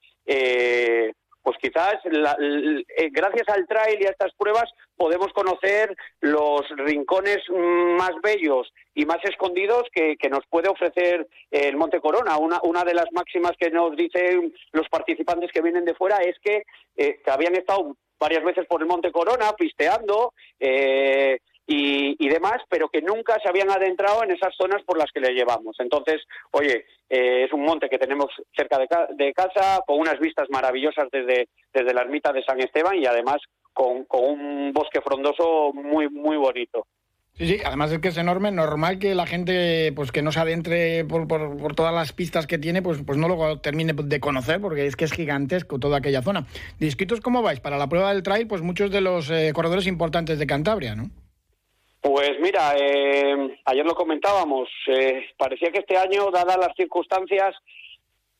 pues 1.42 1.57
quizás 1.59 1.94
eh, 2.05 3.09
gracias 3.11 3.48
al 3.48 3.66
trail 3.66 3.98
y 4.00 4.07
a 4.07 4.11
estas 4.11 4.33
pruebas 4.35 4.70
podemos 4.96 5.33
conocer 5.33 5.96
los 6.20 6.68
rincones 6.76 7.38
más 7.48 8.12
bellos 8.22 8.72
y 8.94 9.07
más 9.07 9.18
escondidos 9.24 9.85
que, 9.92 10.16
nos 10.31 10.46
puede 10.48 10.68
ofrecer 10.68 11.26
el 11.50 11.76
Monte 11.76 12.00
Corona. 12.00 12.37
Una, 12.37 12.85
de 12.85 12.94
las 12.94 13.07
máximas 13.12 13.53
que 13.59 13.70
nos 13.70 13.96
dicen 13.96 14.53
los 14.72 14.88
participantes 14.88 15.50
que 15.53 15.62
vienen 15.62 15.85
de 15.85 15.94
fuera 15.94 16.18
es 16.18 16.37
que, 16.42 16.64
eh, 16.96 17.20
habían 17.26 17.57
estado 17.57 17.96
varias 18.18 18.44
veces 18.44 18.66
por 18.66 18.83
el 18.83 18.87
Monte 18.87 19.11
Corona 19.11 19.53
pisteando, 19.59 20.35
eh, 20.59 21.38
y, 21.72 22.28
demás, 22.28 22.59
pero 22.68 22.88
que 22.88 23.00
nunca 23.00 23.38
se 23.40 23.48
habían 23.48 23.70
adentrado 23.70 24.24
en 24.24 24.33
esas 24.33 24.52
zonas 24.56 24.83
por 24.83 24.98
las 24.98 25.11
que 25.12 25.20
le 25.20 25.35
llevamos. 25.35 25.76
Entonces, 25.78 26.20
oye, 26.50 26.85
eh, 27.09 27.44
es 27.44 27.52
un 27.52 27.62
monte 27.62 27.88
que 27.88 27.98
tenemos 27.98 28.28
cerca 28.56 28.78
de, 28.78 29.33
casa, 29.33 29.80
con 29.87 30.00
unas 30.00 30.18
vistas 30.18 30.48
maravillosas 30.50 31.06
desde, 31.12 31.48
desde 31.72 31.94
la 31.94 32.02
ermita 32.02 32.33
de 32.33 32.42
San 32.42 32.61
Esteban 32.61 32.96
y 32.96 33.06
además 33.06 33.38
con, 33.72 34.04
un 34.11 34.72
bosque 34.72 35.00
frondoso 35.00 35.72
muy, 35.72 36.09
muy 36.09 36.37
bonito. 36.37 36.87
Sí, 37.35 37.46
sí, 37.46 37.59
además 37.64 37.92
es 37.92 38.00
que 38.00 38.09
es 38.09 38.18
enorme, 38.18 38.50
normal 38.50 38.98
que 38.98 39.14
la 39.14 39.26
gente 39.26 39.92
pues 39.94 40.11
que 40.11 40.22
no 40.22 40.33
se 40.33 40.40
adentre 40.40 41.04
por, 41.04 41.28
por, 41.28 41.74
todas 41.76 41.94
las 41.94 42.12
pistas 42.12 42.48
que 42.48 42.59
tiene, 42.59 42.83
pues, 42.83 43.00
pues 43.06 43.16
no 43.16 43.28
lo 43.28 43.61
termine 43.61 43.92
de 43.92 44.20
conocer, 44.20 44.61
porque 44.61 44.87
es 44.87 44.96
que 44.96 45.04
es 45.04 45.12
gigantesco 45.12 45.78
toda 45.78 45.98
aquella 45.98 46.20
zona. 46.20 46.46
¿Discritos 46.80 47.20
cómo 47.20 47.42
vais? 47.42 47.61
Para 47.61 47.78
la 47.78 47.88
prueba 47.88 48.12
del 48.12 48.24
trail, 48.24 48.48
pues 48.48 48.61
muchos 48.61 48.90
de 48.90 49.00
los 49.00 49.30
eh, 49.30 49.52
corredores 49.54 49.87
importantes 49.87 50.38
de 50.38 50.46
Cantabria, 50.46 50.96
¿no? 50.96 51.11
Pues 52.00 52.40
mira, 52.40 52.74
eh, 52.78 53.58
ayer 53.66 53.84
lo 53.84 53.94
comentábamos, 53.94 54.68
eh, 54.86 55.26
parecía 55.36 55.70
que 55.70 55.80
este 55.80 55.98
año, 55.98 56.30
dadas 56.30 56.56
las 56.56 56.74
circunstancias, 56.74 57.54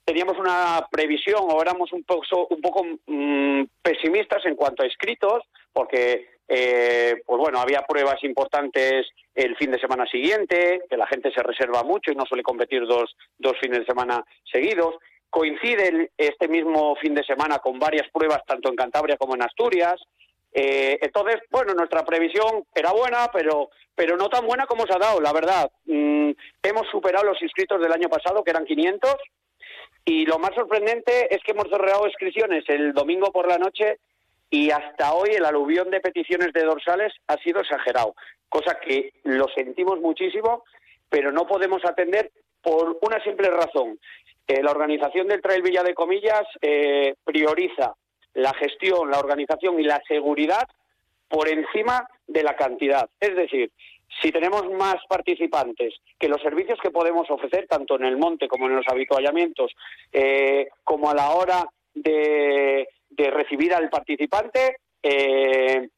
teníamos 0.05 0.39
una 0.39 0.87
previsión 0.91 1.43
o 1.43 1.61
éramos 1.61 1.93
un 1.93 2.03
poco, 2.05 2.47
un 2.49 2.61
poco 2.61 2.85
mm, 3.07 3.65
pesimistas 3.83 4.45
en 4.47 4.57
cuanto 4.57 4.83
a 4.83 4.87
escritos, 4.87 5.45
porque 5.73 6.41
eh, 6.49 7.23
pues 7.25 7.39
bueno, 7.39 7.61
había 7.61 7.83
pruebas 7.83 8.25
importantes 8.25 9.07
el 9.37 9.55
fin 9.57 9.71
de 9.71 9.79
semana 9.79 10.05
siguiente, 10.07 10.81
que 10.91 10.97
la 10.97 11.07
gente 11.07 11.31
se 11.31 11.45
reserva 11.45 11.85
mucho 11.85 12.11
y 12.11 12.17
no 12.17 12.27
suele 12.27 12.43
competir 12.43 12.85
dos, 12.87 13.15
dos 13.39 13.53
fines 13.61 13.79
de 13.79 13.85
semana 13.85 14.25
seguidos. 14.51 14.97
Coincide 15.31 16.11
este 16.19 16.49
mismo 16.49 16.97
fin 16.97 17.15
de 17.15 17.23
semana 17.23 17.59
con 17.59 17.79
varias 17.79 18.09
pruebas 18.11 18.45
tanto 18.47 18.69
en 18.69 18.75
Cantabria 18.75 19.17
como 19.17 19.37
en 19.37 19.43
Asturias. 19.43 20.03
Eh, 20.53 20.99
entonces, 21.01 21.41
bueno, 21.51 21.75
nuestra 21.75 22.05
previsión 22.05 22.65
era 22.75 22.93
buena, 22.93 23.31
pero, 23.33 23.71
pero 23.95 24.17
no 24.17 24.29
tan 24.29 24.47
buena 24.47 24.67
como 24.67 24.87
se 24.87 24.95
ha 24.95 24.99
dado, 24.99 25.21
la 25.21 25.33
verdad. 25.33 25.71
Mm, 25.85 26.31
hemos 26.63 26.89
superado 26.91 27.25
los 27.25 27.43
inscritos 27.43 27.81
del 27.81 27.93
año 27.93 28.09
pasado, 28.09 28.43
que 28.43 28.51
eran 28.51 28.65
500, 28.65 29.17
y 30.05 30.27
lo 30.27 30.39
más 30.39 30.55
sorprendente 30.55 31.33
es 31.35 31.43
que 31.45 31.53
hemos 31.53 31.69
cerrado 31.69 32.07
inscripciones 32.07 32.65
el 32.69 32.93
domingo 32.93 33.31
por 33.31 33.47
la 33.47 33.59
noche 33.59 33.99
y 34.49 34.71
hasta 34.71 35.13
hoy 35.13 35.31
el 35.31 35.45
aluvión 35.45 35.91
de 35.91 36.01
peticiones 36.01 36.53
de 36.53 36.65
dorsales 36.65 37.13
ha 37.29 37.37
sido 37.37 37.61
exagerado, 37.61 38.15
cosa 38.49 38.81
que 38.81 39.13
lo 39.23 39.47
sentimos 39.55 40.01
muchísimo, 40.01 40.65
pero 41.09 41.31
no 41.31 41.47
podemos 41.47 41.85
atender 41.85 42.33
por 42.61 42.99
una 43.03 43.23
simple 43.23 43.49
razón. 43.51 43.99
Eh, 44.47 44.63
la 44.63 44.73
organización 44.73 45.29
del 45.29 45.41
Trail 45.41 45.63
Villa 45.63 45.85
de 45.85 45.95
Comillas 45.95 46.43
eh, 46.61 47.15
prioriza 47.25 47.95
la 48.35 48.55
gestión, 48.55 49.11
la 49.11 49.19
organización 49.19 49.81
y 49.81 49.85
la 49.85 50.01
seguridad 50.07 50.69
por 51.29 51.49
encima 51.49 52.09
de 52.27 52.43
la 52.43 52.57
cantidad. 52.57 53.09
Es 53.21 53.37
decir, 53.37 53.71
si 54.21 54.33
tenemos 54.33 54.69
más 54.73 54.97
participantes 55.09 55.95
que 56.19 56.29
los 56.29 56.43
servicios 56.43 56.79
que 56.83 56.91
podemos 56.91 57.31
ofrecer, 57.31 57.67
tanto 57.69 57.97
en 57.97 58.05
el 58.05 58.17
monte 58.17 58.49
como 58.49 58.67
en 58.67 58.77
los 58.77 58.87
habituallamientos, 58.89 59.73
eh, 60.13 60.69
como 60.85 61.11
a 61.11 61.15
la 61.15 61.31
hora 61.31 61.67
de, 61.95 62.89
recibir 63.17 63.75
al 63.75 63.91
participante, 63.91 64.79
eh, 65.03 65.89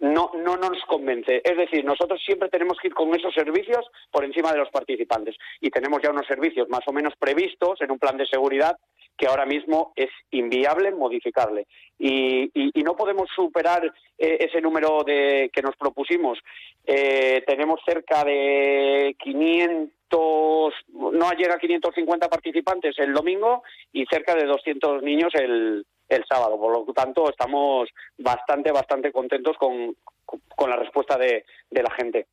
no, 0.00 0.32
no 0.34 0.56
nos 0.56 0.82
convence. 0.86 1.40
Es 1.44 1.56
decir, 1.56 1.84
nosotros 1.84 2.20
siempre 2.24 2.48
tenemos 2.48 2.78
que 2.80 2.88
ir 2.88 2.94
con 2.94 3.14
esos 3.14 3.32
servicios 3.34 3.86
por 4.10 4.24
encima 4.24 4.52
de 4.52 4.58
los 4.58 4.70
participantes. 4.70 5.36
Y 5.60 5.70
tenemos 5.70 6.02
ya 6.02 6.10
unos 6.10 6.26
servicios 6.26 6.68
más 6.68 6.80
o 6.86 6.92
menos 6.92 7.14
previstos 7.18 7.80
en 7.80 7.90
un 7.90 7.98
plan 7.98 8.16
de 8.16 8.26
seguridad 8.26 8.76
que 9.16 9.26
ahora 9.26 9.46
mismo 9.46 9.92
es 9.96 10.10
inviable 10.30 10.90
modificarle. 10.92 11.66
Y, 11.98 12.50
no 12.84 12.94
podemos 12.94 13.28
superar 13.34 13.84
eh, 14.16 14.36
ese 14.40 14.60
número 14.60 15.02
de, 15.04 15.50
que 15.52 15.62
nos 15.62 15.74
propusimos. 15.76 16.38
Eh, 16.84 17.42
tenemos 17.46 17.80
cerca 17.84 18.22
de 18.22 19.16
500, 19.18 20.74
no 20.92 21.30
llega 21.32 21.54
a 21.54 21.58
550 21.58 22.28
participantes 22.28 22.96
el 22.98 23.12
domingo 23.12 23.64
y 23.92 24.06
cerca 24.06 24.36
de 24.36 24.44
200 24.44 25.02
niños 25.02 25.34
el, 25.34 25.84
el 26.08 26.24
sábado. 26.28 26.58
Por 26.58 26.72
lo 26.72 26.92
tanto, 26.92 27.28
estamos 27.28 27.88
bastante, 28.18 28.70
bastante 28.70 29.10
contentos 29.10 29.56
con, 29.56 29.96
con 30.24 30.70
la 30.70 30.76
respuesta 30.76 31.18
de, 31.18 31.44
de 31.70 31.82
la 31.82 31.90
gente. 31.90 32.26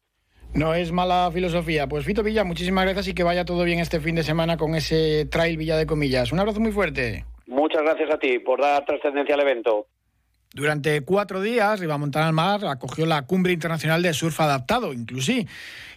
No 0.53 0.75
es 0.75 0.91
mala 0.91 1.31
filosofía. 1.33 1.87
Pues 1.87 2.05
Fito 2.05 2.21
Villa, 2.21 2.43
muchísimas 2.43 2.85
gracias 2.85 3.07
y 3.07 3.13
que 3.13 3.23
vaya 3.23 3.43
todo 3.43 3.63
bien 3.63 3.79
este 3.79 3.99
fin 3.99 4.13
de 4.15 4.23
semana 4.23 4.55
con 4.55 4.75
ese 4.75 5.25
trail 5.25 5.57
Villa 5.57 5.77
de 5.77 5.87
Comillas. 5.87 6.31
Un 6.31 6.39
abrazo 6.39 6.59
muy 6.59 6.71
fuerte. 6.71 7.25
Muchas 7.47 7.81
gracias 7.81 8.11
a 8.11 8.19
ti 8.19 8.37
por 8.37 8.61
dar 8.61 8.85
trascendencia 8.85 9.33
al 9.33 9.41
evento. 9.41 9.87
Durante 10.53 11.01
cuatro 11.01 11.41
días, 11.41 11.81
Montar 11.81 12.23
al 12.23 12.33
Mar 12.33 12.63
acogió 12.65 13.07
la 13.07 13.23
Cumbre 13.23 13.51
Internacional 13.51 14.03
de 14.03 14.13
Surf 14.13 14.39
Adaptado, 14.39 14.93
inclusive. 14.93 15.47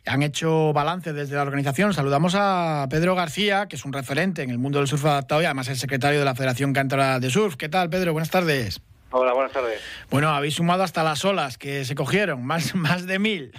Han 0.06 0.22
hecho 0.22 0.72
balance 0.72 1.12
desde 1.12 1.34
la 1.34 1.42
organización. 1.42 1.92
Saludamos 1.92 2.34
a 2.34 2.86
Pedro 2.88 3.14
García, 3.14 3.66
que 3.68 3.76
es 3.76 3.84
un 3.84 3.92
referente 3.92 4.42
en 4.42 4.48
el 4.48 4.56
mundo 4.56 4.78
del 4.78 4.88
surf 4.88 5.04
adaptado 5.04 5.42
y 5.42 5.44
además 5.44 5.68
es 5.68 5.78
secretario 5.78 6.18
de 6.18 6.24
la 6.24 6.34
Federación 6.34 6.72
Cántabra 6.72 7.20
de 7.20 7.28
Surf. 7.28 7.56
¿Qué 7.56 7.68
tal, 7.68 7.90
Pedro? 7.90 8.12
Buenas 8.12 8.30
tardes. 8.30 8.80
Hola, 9.10 9.34
buenas 9.34 9.52
tardes. 9.52 9.82
Bueno, 10.10 10.30
habéis 10.30 10.54
sumado 10.54 10.84
hasta 10.84 11.02
las 11.02 11.24
olas 11.24 11.58
que 11.58 11.84
se 11.84 11.94
cogieron, 11.94 12.42
más, 12.46 12.74
más 12.74 13.06
de 13.06 13.18
mil. 13.18 13.52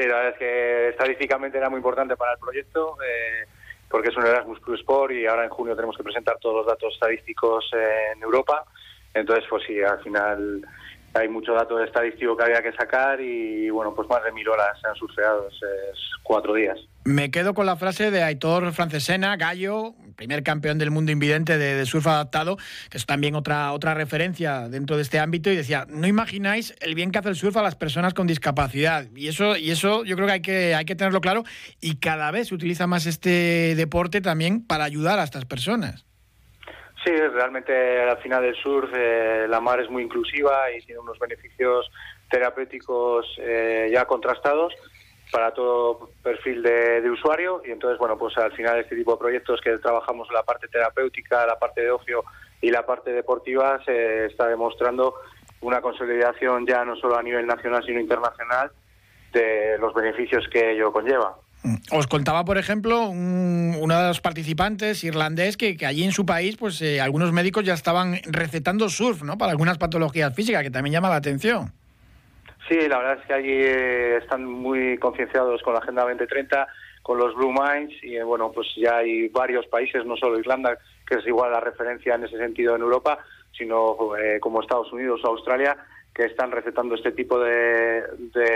Sí. 0.00 0.08
la 0.08 0.16
verdad 0.16 0.32
es 0.32 0.38
que 0.38 0.88
estadísticamente 0.88 1.58
era 1.58 1.70
muy 1.70 1.78
importante 1.78 2.16
para 2.16 2.32
el 2.32 2.38
proyecto. 2.38 2.96
Eh, 3.02 3.46
porque 3.88 4.08
es 4.08 4.16
un 4.16 4.26
Erasmus 4.26 4.60
Plus 4.60 4.80
Sport 4.80 5.12
y 5.12 5.26
ahora 5.26 5.44
en 5.44 5.50
junio 5.50 5.76
tenemos 5.76 5.96
que 5.96 6.02
presentar 6.02 6.38
todos 6.40 6.56
los 6.56 6.66
datos 6.66 6.92
estadísticos 6.94 7.70
en 7.72 8.22
Europa. 8.22 8.64
Entonces, 9.14 9.44
pues 9.48 9.62
sí, 9.66 9.80
al 9.80 10.02
final 10.02 10.66
hay 11.16 11.28
mucho 11.28 11.52
dato 11.54 11.82
estadístico 11.82 12.36
que 12.36 12.44
había 12.44 12.62
que 12.62 12.72
sacar 12.72 13.20
y 13.20 13.70
bueno, 13.70 13.94
pues 13.94 14.08
más 14.08 14.22
de 14.24 14.32
mil 14.32 14.48
horas 14.48 14.78
se 14.80 14.88
han 14.88 14.94
surfeado, 14.94 15.48
es, 15.48 15.54
cuatro 16.22 16.54
días. 16.54 16.78
Me 17.04 17.30
quedo 17.30 17.54
con 17.54 17.66
la 17.66 17.76
frase 17.76 18.10
de 18.10 18.22
Aitor 18.22 18.72
Francesena, 18.72 19.36
Gallo, 19.36 19.94
primer 20.16 20.42
campeón 20.42 20.78
del 20.78 20.90
mundo 20.90 21.12
invidente 21.12 21.56
de, 21.56 21.86
surf 21.86 22.06
adaptado, 22.08 22.56
que 22.90 22.98
es 22.98 23.06
también 23.06 23.36
otra, 23.36 23.72
otra 23.72 23.94
referencia 23.94 24.68
dentro 24.68 24.96
de 24.96 25.02
este 25.02 25.20
ámbito, 25.20 25.50
y 25.50 25.56
decía, 25.56 25.86
no 25.88 26.06
imagináis 26.08 26.74
el 26.80 26.94
bien 26.94 27.12
que 27.12 27.18
hace 27.18 27.28
el 27.28 27.36
surf 27.36 27.56
a 27.56 27.62
las 27.62 27.76
personas 27.76 28.12
con 28.14 28.26
discapacidad. 28.26 29.06
Y 29.14 29.28
eso, 29.28 29.56
y 29.56 29.70
eso 29.70 30.04
yo 30.04 30.16
creo 30.16 30.26
que 30.26 30.32
hay, 30.32 30.42
que 30.42 30.74
hay 30.74 30.84
que 30.84 30.96
tenerlo 30.96 31.20
claro, 31.20 31.44
y 31.80 31.96
cada 31.96 32.30
vez 32.32 32.48
se 32.48 32.54
utiliza 32.54 32.86
más 32.86 33.06
este 33.06 33.74
deporte 33.76 34.20
también 34.20 34.66
para 34.66 34.84
ayudar 34.84 35.20
a 35.20 35.24
estas 35.24 35.44
personas. 35.44 36.05
Sí, 37.06 37.12
realmente 37.12 38.02
al 38.02 38.18
final 38.18 38.42
del 38.42 38.56
surf 38.56 38.90
eh, 38.92 39.46
la 39.48 39.60
mar 39.60 39.78
es 39.78 39.88
muy 39.88 40.02
inclusiva 40.02 40.72
y 40.72 40.84
tiene 40.84 41.00
unos 41.00 41.16
beneficios 41.20 41.88
terapéuticos 42.28 43.24
eh, 43.38 43.88
ya 43.92 44.06
contrastados 44.06 44.74
para 45.30 45.54
todo 45.54 46.10
perfil 46.20 46.64
de, 46.64 47.08
usuario 47.08 47.62
y 47.64 47.70
entonces 47.70 47.96
bueno 48.00 48.18
pues 48.18 48.36
al 48.38 48.50
final 48.54 48.80
este 48.80 48.96
tipo 48.96 49.12
de 49.12 49.18
proyectos 49.18 49.60
que 49.60 49.78
trabajamos 49.78 50.28
la 50.32 50.42
parte 50.42 50.66
terapéutica, 50.66 51.46
la 51.46 51.60
parte 51.60 51.82
de 51.82 51.92
ocio 51.92 52.24
y 52.60 52.72
la 52.72 52.84
parte 52.84 53.12
deportiva 53.12 53.80
se 53.84 54.26
está 54.26 54.48
demostrando 54.48 55.14
una 55.60 55.80
consolidación 55.80 56.66
ya 56.66 56.84
no 56.84 56.96
solo 56.96 57.16
a 57.16 57.22
nivel 57.22 57.46
nacional 57.46 57.84
sino 57.86 58.00
internacional 58.00 58.72
de 59.32 59.78
los 59.78 59.94
beneficios 59.94 60.48
que 60.48 60.72
ello 60.72 60.92
conlleva. 60.92 61.36
Os 61.90 62.06
contaba, 62.06 62.44
por 62.44 62.58
ejemplo, 62.58 63.08
uno 63.08 64.00
de 64.00 64.08
los 64.08 64.20
participantes 64.20 65.04
irlandés 65.04 65.56
que, 65.56 65.76
allí 65.86 66.04
en 66.04 66.12
su 66.12 66.26
país, 66.26 66.56
pues 66.56 66.80
eh, 66.82 67.00
algunos 67.00 67.32
médicos 67.32 67.64
ya 67.64 67.74
estaban 67.74 68.20
recetando 68.26 68.88
surf, 68.88 69.22
¿no? 69.22 69.38
Para 69.38 69.52
algunas 69.52 69.78
patologías 69.78 70.34
físicas, 70.34 70.62
que 70.62 70.70
también 70.70 70.94
llama 70.94 71.08
la 71.08 71.16
atención. 71.16 71.72
Sí, 72.68 72.76
la 72.88 72.98
verdad 72.98 73.18
es 73.20 73.26
que 73.26 73.32
allí 73.32 73.52
eh, 73.52 74.16
están 74.18 74.44
muy 74.44 74.98
concienciados 74.98 75.62
con 75.62 75.74
la 75.74 75.80
Agenda 75.80 76.02
2030, 76.02 76.66
con 77.02 77.18
los 77.18 77.34
Blue 77.34 77.52
Minds, 77.52 77.94
y 78.02 78.16
eh, 78.16 78.22
bueno, 78.22 78.50
pues 78.52 78.66
ya 78.76 78.98
hay 78.98 79.28
varios 79.28 79.66
países, 79.66 80.04
no 80.04 80.16
solo 80.16 80.38
Irlanda, 80.38 80.76
que 81.06 81.18
es 81.18 81.26
igual 81.26 81.52
la 81.52 81.60
referencia 81.60 82.14
en 82.14 82.24
ese 82.24 82.36
sentido 82.36 82.74
en 82.74 82.82
Europa, 82.82 83.18
sino 83.56 83.96
como 84.40 84.60
Estados 84.60 84.92
Unidos 84.92 85.20
o 85.24 85.28
Australia, 85.28 85.76
que 86.16 86.24
están 86.24 86.50
recetando 86.50 86.94
este 86.94 87.12
tipo 87.12 87.38
de, 87.38 88.02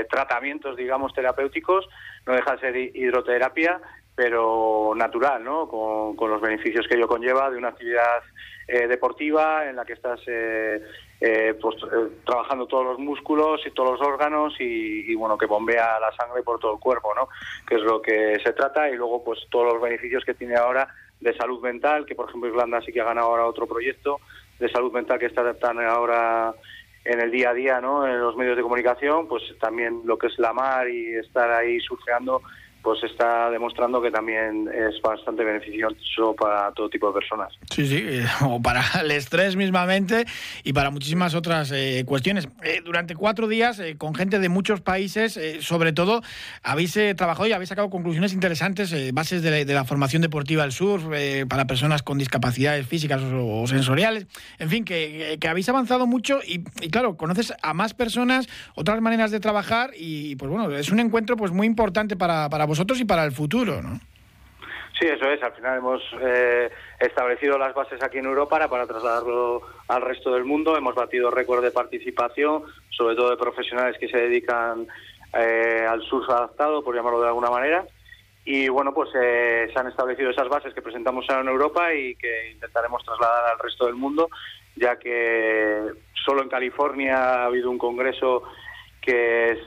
tratamientos, 0.09 0.77
digamos, 0.77 1.13
terapéuticos. 1.13 1.87
No 2.27 2.33
deja 2.33 2.57
de 2.57 2.61
ser 2.61 2.77
hidroterapia, 2.77 3.79
pero 4.15 4.95
natural, 4.97 5.45
¿no? 5.45 5.69
Con, 5.69 6.31
los 6.31 6.41
beneficios 6.41 6.89
que 6.89 6.95
ello 6.95 7.07
conlleva 7.07 7.51
de 7.51 7.59
una 7.59 7.69
actividad 7.69 8.23
eh, 8.67 8.87
deportiva 8.87 9.69
en 9.69 9.77
la 9.77 9.85
que 9.85 9.93
estás 9.93 10.21
eh, 10.27 10.83
eh, 11.21 11.55
pues, 11.61 11.77
trabajando 12.25 12.67
todos 12.67 12.85
los 12.85 12.99
músculos 12.99 13.61
y 13.67 13.73
todos 13.73 13.99
los 13.99 14.09
órganos 14.09 14.55
y, 14.59 15.15
bueno, 15.15 15.37
que 15.37 15.45
bombea 15.45 16.01
la 16.01 16.13
sangre 16.17 16.43
por 16.43 16.59
todo 16.59 16.75
el 16.75 16.81
cuerpo, 16.81 17.15
¿no? 17.15 17.29
Que 17.69 17.75
es 17.75 17.83
lo 17.83 18.01
que 18.01 18.39
se 18.43 18.55
trata 18.55 18.89
y 18.89 18.97
luego 18.97 19.23
pues 19.23 19.41
todos 19.51 19.75
los 19.75 19.83
beneficios 19.83 20.25
que 20.25 20.33
tiene 20.33 20.57
ahora 20.57 20.89
de 21.21 21.37
salud 21.37 21.61
mental, 21.61 22.07
que 22.07 22.15
por 22.15 22.27
ejemplo 22.27 22.49
Irlanda 22.49 22.81
sí 22.81 22.91
que 22.91 23.03
ha 23.03 23.05
ganado 23.05 23.29
ahora 23.29 23.45
otro 23.45 23.67
proyecto 23.67 24.19
de 24.59 24.71
salud 24.71 24.93
mental 24.93 25.19
que 25.19 25.27
está 25.27 25.43
ahora 25.89 26.55
en 27.05 27.21
el 27.21 27.31
día 27.31 27.51
a 27.51 27.55
día, 27.55 27.81
¿no? 27.81 28.07
En 28.07 28.21
los 28.21 28.37
medios 28.37 28.57
de 28.57 28.63
comunicación, 28.63 29.27
pues 29.27 29.43
también 29.59 30.03
lo 30.05 30.19
que 30.19 30.27
es 30.27 30.39
la 30.39 30.53
mar 30.53 30.89
y 30.89 31.15
estar 31.15 31.51
ahí 31.51 31.81
surfeando 31.81 32.43
pues 32.83 33.03
está 33.05 33.51
demostrando 33.51 34.01
que 34.01 34.11
también 34.11 34.69
es 34.73 35.01
bastante 35.03 35.45
beneficioso 35.45 36.35
para 36.35 36.73
todo 36.73 36.89
tipo 36.89 37.09
de 37.09 37.15
personas. 37.15 37.53
Sí, 37.71 37.87
sí, 37.87 37.97
eh, 37.99 38.25
o 38.43 38.61
para 38.61 38.83
el 39.03 39.11
estrés 39.11 39.57
mismamente 39.57 40.25
y 40.65 40.73
para 40.73 40.91
muchísimas 40.91 41.35
otras 41.35 41.71
eh, 41.73 42.05
cuestiones. 42.07 42.49
Eh, 42.63 42.81
durante 42.85 43.15
cuatro 43.15 43.49
días, 43.49 43.81
con 43.99 44.15
gente 44.15 44.39
de 44.39 44.49
muchos 44.49 44.81
países, 44.81 45.39
sobre 45.61 45.93
todo, 45.93 46.23
habéis 46.63 46.99
trabajado 47.17 47.47
y 47.49 47.53
habéis 47.53 47.69
sacado 47.69 47.91
conclusiones 47.91 48.33
interesantes, 48.33 48.95
bases 49.13 49.43
de 49.43 49.65
la, 49.65 49.85
formación 49.85 50.23
deportiva 50.23 50.63
del 50.63 50.73
surf, 50.73 51.05
para 51.49 51.67
personas 51.67 52.03
con 52.03 52.19
discapacidades 52.19 52.87
físicas 52.87 53.21
o, 53.23 53.67
sensoriales. 53.67 54.27
En 54.59 54.69
fin, 54.69 54.85
que, 54.85 55.39
habéis 55.49 55.69
avanzado 55.69 56.07
mucho 56.07 56.41
y, 56.47 56.63
claro, 56.91 57.17
conoces 57.17 57.53
a 57.63 57.75
más 57.75 57.95
personas, 57.95 58.49
otras 58.75 59.01
maneras 59.01 59.31
de 59.31 59.41
trabajar 59.41 59.91
y, 59.97 60.37
pues 60.37 60.51
bueno, 60.51 60.71
es 60.75 60.91
un 60.91 61.01
encuentro 61.01 61.37
pues 61.37 61.53
muy 61.53 61.67
importante 61.67 62.17
para, 62.17 62.49
para 62.49 62.67
vosotros 62.71 63.01
y 63.01 63.05
para 63.05 63.25
el 63.25 63.33
futuro, 63.33 63.83
¿no? 63.83 63.99
Sí, 64.99 65.07
eso 65.07 65.29
es. 65.29 65.43
Al 65.43 65.53
final 65.55 65.79
hemos 65.79 66.03
eh, 66.21 66.71
establecido 67.01 67.59
las 67.59 67.75
bases 67.75 68.01
aquí 68.01 68.19
en 68.19 68.27
Europa 68.27 68.69
para, 68.69 68.87
trasladarlo 68.87 69.63
al 69.89 70.03
resto 70.03 70.33
del 70.33 70.45
mundo. 70.45 70.77
Hemos 70.77 70.95
batido 70.95 71.33
récord 71.33 71.65
de 71.65 71.73
participación, 71.73 72.63
sobre 72.91 73.17
todo 73.17 73.31
de 73.31 73.37
profesionales 73.37 73.97
que 73.99 74.09
se 74.09 74.19
dedican 74.19 74.87
eh, 75.33 75.85
al 75.89 76.03
surf 76.03 76.31
adaptado, 76.31 76.85
por 76.85 76.95
llamarlo 76.95 77.21
de 77.21 77.29
alguna 77.29 77.51
manera. 77.51 77.85
Y 78.45 78.69
bueno, 78.69 78.95
pues 78.95 79.11
eh, 79.21 79.69
se 79.73 79.79
han 79.81 79.89
establecido 79.89 80.31
esas 80.31 80.49
bases 80.49 80.73
que 80.73 80.83
presentamos 80.83 81.25
ahora 81.29 81.43
en 81.43 81.49
Europa 81.49 81.93
y 81.93 82.15
que 82.15 82.53
intentaremos 82.53 83.03
trasladar 83.03 83.53
al 83.53 83.59
resto 83.59 83.87
del 83.87 83.97
mundo, 83.97 84.29
ya 84.77 84.97
que 84.97 85.93
solo 86.25 86.43
en 86.43 86.49
California 86.49 87.17
ha 87.17 87.45
habido 87.47 87.69
un 87.69 87.79
congreso 87.79 88.45
que 89.01 89.59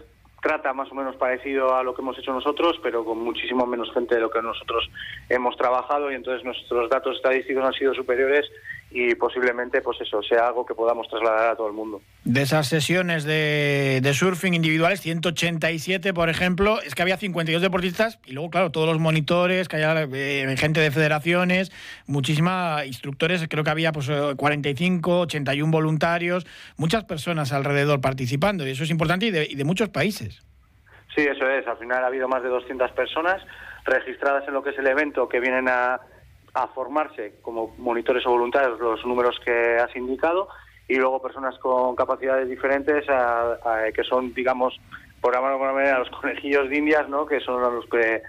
trata 0.43 0.73
más 0.73 0.91
o 0.91 0.95
menos 0.95 1.15
parecido 1.15 1.73
a 1.73 1.83
lo 1.83 1.95
que 1.95 2.01
hemos 2.01 2.19
hecho 2.19 2.33
nosotros, 2.33 2.77
pero 2.83 3.05
con 3.05 3.17
muchísimo 3.19 3.65
menos 3.65 3.91
gente 3.93 4.15
de 4.15 4.21
lo 4.21 4.29
que 4.29 4.41
nosotros 4.41 4.91
hemos 5.29 5.55
trabajado 5.55 6.11
y 6.11 6.15
entonces 6.15 6.43
nuestros 6.43 6.89
datos 6.89 7.15
estadísticos 7.15 7.63
han 7.63 7.73
sido 7.73 7.93
superiores 7.93 8.45
y 8.93 9.15
posiblemente 9.15 9.81
pues 9.81 9.99
eso 10.01 10.21
sea 10.21 10.47
algo 10.47 10.65
que 10.65 10.75
podamos 10.75 11.07
trasladar 11.07 11.49
a 11.49 11.55
todo 11.55 11.67
el 11.67 11.73
mundo. 11.73 11.99
De 12.23 12.43
esas 12.43 12.67
sesiones 12.67 13.23
de, 13.23 14.11
surfing 14.13 14.53
individuales, 14.53 15.01
187 15.01 16.13
por 16.13 16.29
ejemplo, 16.29 16.79
es 16.81 16.93
que 16.93 17.01
había 17.01 17.17
52 17.17 17.61
deportistas 17.61 18.19
y 18.25 18.33
luego 18.33 18.51
claro, 18.51 18.71
todos 18.71 18.87
los 18.87 18.99
monitores, 18.99 19.67
que 19.67 19.77
haya 19.77 20.03
eh, 20.13 20.55
gente 20.57 20.79
de 20.79 20.91
federaciones, 20.91 21.71
muchísimas 22.05 22.85
instructores, 22.85 23.43
creo 23.49 23.63
que 23.63 23.71
había 23.71 23.91
pues 23.91 24.11
45, 24.37 25.21
81 25.21 25.71
voluntarios, 25.71 26.45
muchas 26.77 27.03
personas 27.03 27.51
alrededor 27.51 27.99
participando 27.99 28.67
y 28.67 28.71
eso 28.71 28.83
es 28.83 28.91
importante 28.91 29.25
y 29.25 29.31
de, 29.31 29.47
y 29.49 29.55
de 29.55 29.63
muchos 29.63 29.89
países. 29.89 30.43
Sí, 31.15 31.21
eso 31.21 31.49
es, 31.49 31.65
al 31.67 31.77
final 31.77 32.03
ha 32.03 32.07
habido 32.07 32.27
más 32.27 32.43
de 32.43 32.49
200 32.49 32.91
personas 32.91 33.41
registradas 33.85 34.47
en 34.47 34.53
lo 34.53 34.61
que 34.61 34.69
es 34.69 34.77
el 34.77 34.87
evento 34.87 35.27
que 35.27 35.39
vienen 35.39 35.67
a 35.67 35.99
a 36.53 36.67
formarse 36.67 37.35
como 37.41 37.73
monitores 37.77 38.25
o 38.25 38.31
voluntarios 38.31 38.79
los 38.79 39.05
números 39.05 39.39
que 39.43 39.77
has 39.77 39.95
indicado 39.95 40.47
y 40.87 40.95
luego 40.95 41.21
personas 41.21 41.57
con 41.59 41.95
capacidades 41.95 42.47
diferentes 42.47 43.05
que 43.95 44.03
son, 44.03 44.33
digamos, 44.33 44.79
por 45.21 45.35
alguna 45.35 45.71
manera, 45.71 45.99
los 45.99 46.09
conejillos 46.21 46.69
de 46.69 46.77
indias, 46.77 47.07
¿no? 47.09 47.25
que 47.25 47.39
son 47.39 47.61
los 47.61 47.85
que 47.87 48.21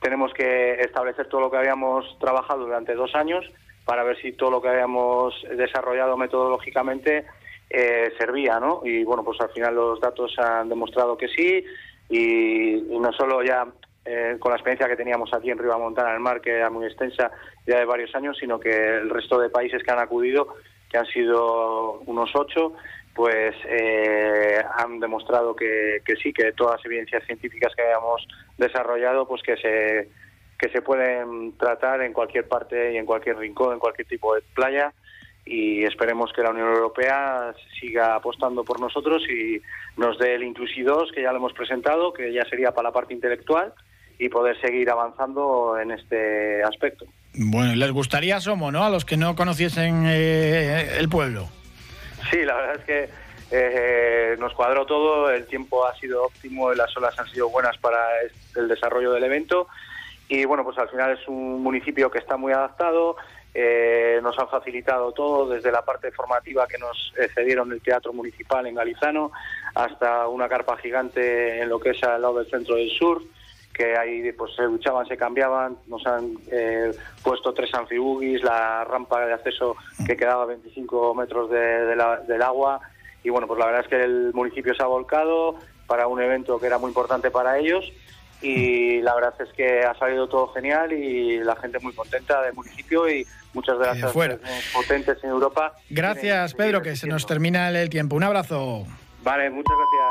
tenemos 0.00 0.32
que 0.34 0.74
establecer 0.80 1.28
todo 1.28 1.40
lo 1.40 1.50
que 1.50 1.56
habíamos 1.56 2.18
trabajado 2.18 2.64
durante 2.64 2.94
dos 2.94 3.14
años 3.14 3.44
para 3.84 4.04
ver 4.04 4.20
si 4.20 4.32
todo 4.32 4.50
lo 4.50 4.62
que 4.62 4.68
habíamos 4.68 5.34
desarrollado 5.56 6.16
metodológicamente 6.16 7.24
eh, 7.70 8.12
servía, 8.18 8.60
¿no? 8.60 8.82
Y 8.84 9.02
bueno, 9.02 9.24
pues 9.24 9.40
al 9.40 9.50
final 9.50 9.74
los 9.74 10.00
datos 10.00 10.38
han 10.38 10.68
demostrado 10.68 11.16
que 11.16 11.28
sí 11.28 11.64
y 12.10 12.84
no 12.90 13.12
solo 13.12 13.42
ya 13.42 13.66
eh, 14.04 14.36
con 14.38 14.50
la 14.50 14.56
experiencia 14.56 14.88
que 14.88 14.96
teníamos 14.96 15.32
aquí 15.32 15.50
en 15.50 15.58
Montana, 15.58 16.10
en 16.10 16.16
el 16.16 16.20
mar, 16.20 16.40
que 16.40 16.56
era 16.56 16.70
muy 16.70 16.86
extensa 16.86 17.30
ya 17.66 17.78
de 17.78 17.84
varios 17.84 18.14
años, 18.14 18.36
sino 18.38 18.58
que 18.58 18.70
el 18.70 19.10
resto 19.10 19.38
de 19.38 19.50
países 19.50 19.82
que 19.82 19.90
han 19.90 20.00
acudido, 20.00 20.56
que 20.90 20.98
han 20.98 21.06
sido 21.06 22.00
unos 22.06 22.30
ocho, 22.34 22.74
pues 23.14 23.54
eh, 23.66 24.62
han 24.78 24.98
demostrado 24.98 25.54
que, 25.54 26.02
sí, 26.22 26.32
que 26.32 26.52
todas 26.52 26.76
las 26.76 26.86
evidencias 26.86 27.24
científicas 27.26 27.74
que 27.76 27.82
habíamos 27.82 28.26
desarrollado, 28.58 29.26
pues 29.26 29.42
que 29.42 29.56
se 29.56 30.08
que 30.58 30.68
se 30.68 30.80
pueden 30.80 31.58
tratar 31.58 32.02
en 32.02 32.12
cualquier 32.12 32.46
parte 32.46 32.92
y 32.92 32.96
en 32.96 33.04
cualquier 33.04 33.36
rincón, 33.36 33.72
en 33.72 33.80
cualquier 33.80 34.06
tipo 34.06 34.32
de 34.32 34.42
playa 34.54 34.92
y 35.44 35.82
esperemos 35.82 36.32
que 36.32 36.42
la 36.42 36.50
Unión 36.50 36.68
Europea 36.68 37.52
siga 37.80 38.14
apostando 38.14 38.64
por 38.64 38.80
nosotros 38.80 39.24
y 39.28 39.60
nos 39.96 40.18
dé 40.18 40.36
el 40.36 40.44
Inclusi 40.44 40.82
2, 40.82 41.10
que 41.12 41.22
ya 41.22 41.32
lo 41.32 41.38
hemos 41.38 41.52
presentado, 41.52 42.12
que 42.12 42.32
ya 42.32 42.44
sería 42.44 42.70
para 42.70 42.88
la 42.88 42.92
parte 42.92 43.12
intelectual, 43.12 43.74
y 44.22 44.28
poder 44.28 44.58
seguir 44.60 44.88
avanzando 44.88 45.76
en 45.80 45.90
este 45.90 46.62
aspecto. 46.62 47.06
Bueno, 47.34 47.74
les 47.74 47.90
gustaría 47.90 48.38
Somo, 48.40 48.70
¿no? 48.70 48.84
A 48.84 48.90
los 48.90 49.04
que 49.04 49.16
no 49.16 49.34
conociesen 49.34 50.04
eh, 50.06 50.96
el 50.96 51.08
pueblo. 51.08 51.48
Sí, 52.30 52.44
la 52.44 52.54
verdad 52.54 52.76
es 52.76 52.84
que 52.84 53.08
eh, 53.50 54.36
nos 54.38 54.54
cuadró 54.54 54.86
todo, 54.86 55.28
el 55.28 55.44
tiempo 55.46 55.84
ha 55.84 55.96
sido 55.96 56.24
óptimo, 56.24 56.72
las 56.72 56.96
olas 56.96 57.18
han 57.18 57.26
sido 57.30 57.48
buenas 57.48 57.76
para 57.78 57.98
el 58.54 58.68
desarrollo 58.68 59.10
del 59.10 59.24
evento 59.24 59.66
y 60.28 60.44
bueno, 60.44 60.62
pues 60.62 60.78
al 60.78 60.88
final 60.88 61.18
es 61.18 61.26
un 61.26 61.60
municipio 61.60 62.08
que 62.08 62.18
está 62.18 62.36
muy 62.36 62.52
adaptado, 62.52 63.16
eh, 63.52 64.20
nos 64.22 64.38
han 64.38 64.48
facilitado 64.48 65.10
todo, 65.10 65.48
desde 65.48 65.72
la 65.72 65.84
parte 65.84 66.12
formativa 66.12 66.68
que 66.68 66.78
nos 66.78 67.12
cedieron 67.34 67.70
del 67.70 67.82
Teatro 67.82 68.12
Municipal 68.12 68.68
en 68.68 68.76
Galizano 68.76 69.32
hasta 69.74 70.28
una 70.28 70.48
carpa 70.48 70.76
gigante 70.76 71.60
en 71.60 71.68
lo 71.68 71.80
que 71.80 71.90
es 71.90 72.02
al 72.04 72.22
lado 72.22 72.38
del 72.38 72.48
centro 72.48 72.76
del 72.76 72.90
sur 72.90 73.20
que 73.72 73.96
ahí 73.96 74.30
pues 74.32 74.54
se 74.54 74.62
luchaban, 74.62 75.06
se 75.06 75.16
cambiaban, 75.16 75.76
nos 75.86 76.06
han 76.06 76.34
eh, 76.50 76.92
puesto 77.22 77.54
tres 77.54 77.72
anfibugis, 77.74 78.42
la 78.42 78.84
rampa 78.84 79.24
de 79.24 79.32
acceso 79.32 79.76
que 80.06 80.16
quedaba 80.16 80.42
a 80.42 80.46
25 80.46 81.14
metros 81.14 81.50
del 81.50 82.42
agua 82.42 82.80
y 83.24 83.30
bueno, 83.30 83.46
pues 83.46 83.58
la 83.58 83.66
verdad 83.66 83.82
es 83.82 83.88
que 83.88 84.02
el 84.02 84.32
municipio 84.34 84.74
se 84.74 84.82
ha 84.82 84.86
volcado 84.86 85.56
para 85.86 86.06
un 86.06 86.20
evento 86.20 86.58
que 86.58 86.66
era 86.66 86.78
muy 86.78 86.88
importante 86.88 87.30
para 87.30 87.58
ellos 87.58 87.92
y 88.42 89.00
la 89.02 89.14
verdad 89.14 89.34
es 89.40 89.52
que 89.52 89.82
ha 89.84 89.94
salido 89.94 90.28
todo 90.28 90.48
genial 90.48 90.92
y 90.92 91.38
la 91.38 91.54
gente 91.56 91.78
muy 91.78 91.92
contenta 91.92 92.42
del 92.42 92.54
municipio 92.54 93.08
y 93.08 93.24
muchas 93.54 93.78
gracias 93.78 94.12
potentes 94.72 95.22
en 95.22 95.30
Europa. 95.30 95.74
Gracias 95.88 96.54
Pedro, 96.54 96.82
que 96.82 96.96
se 96.96 97.06
nos 97.06 97.26
termina 97.26 97.70
el 97.70 97.88
tiempo. 97.88 98.16
Un 98.16 98.24
abrazo. 98.24 98.84
Vale, 99.22 99.50
muchas 99.50 99.76
gracias. 99.76 100.02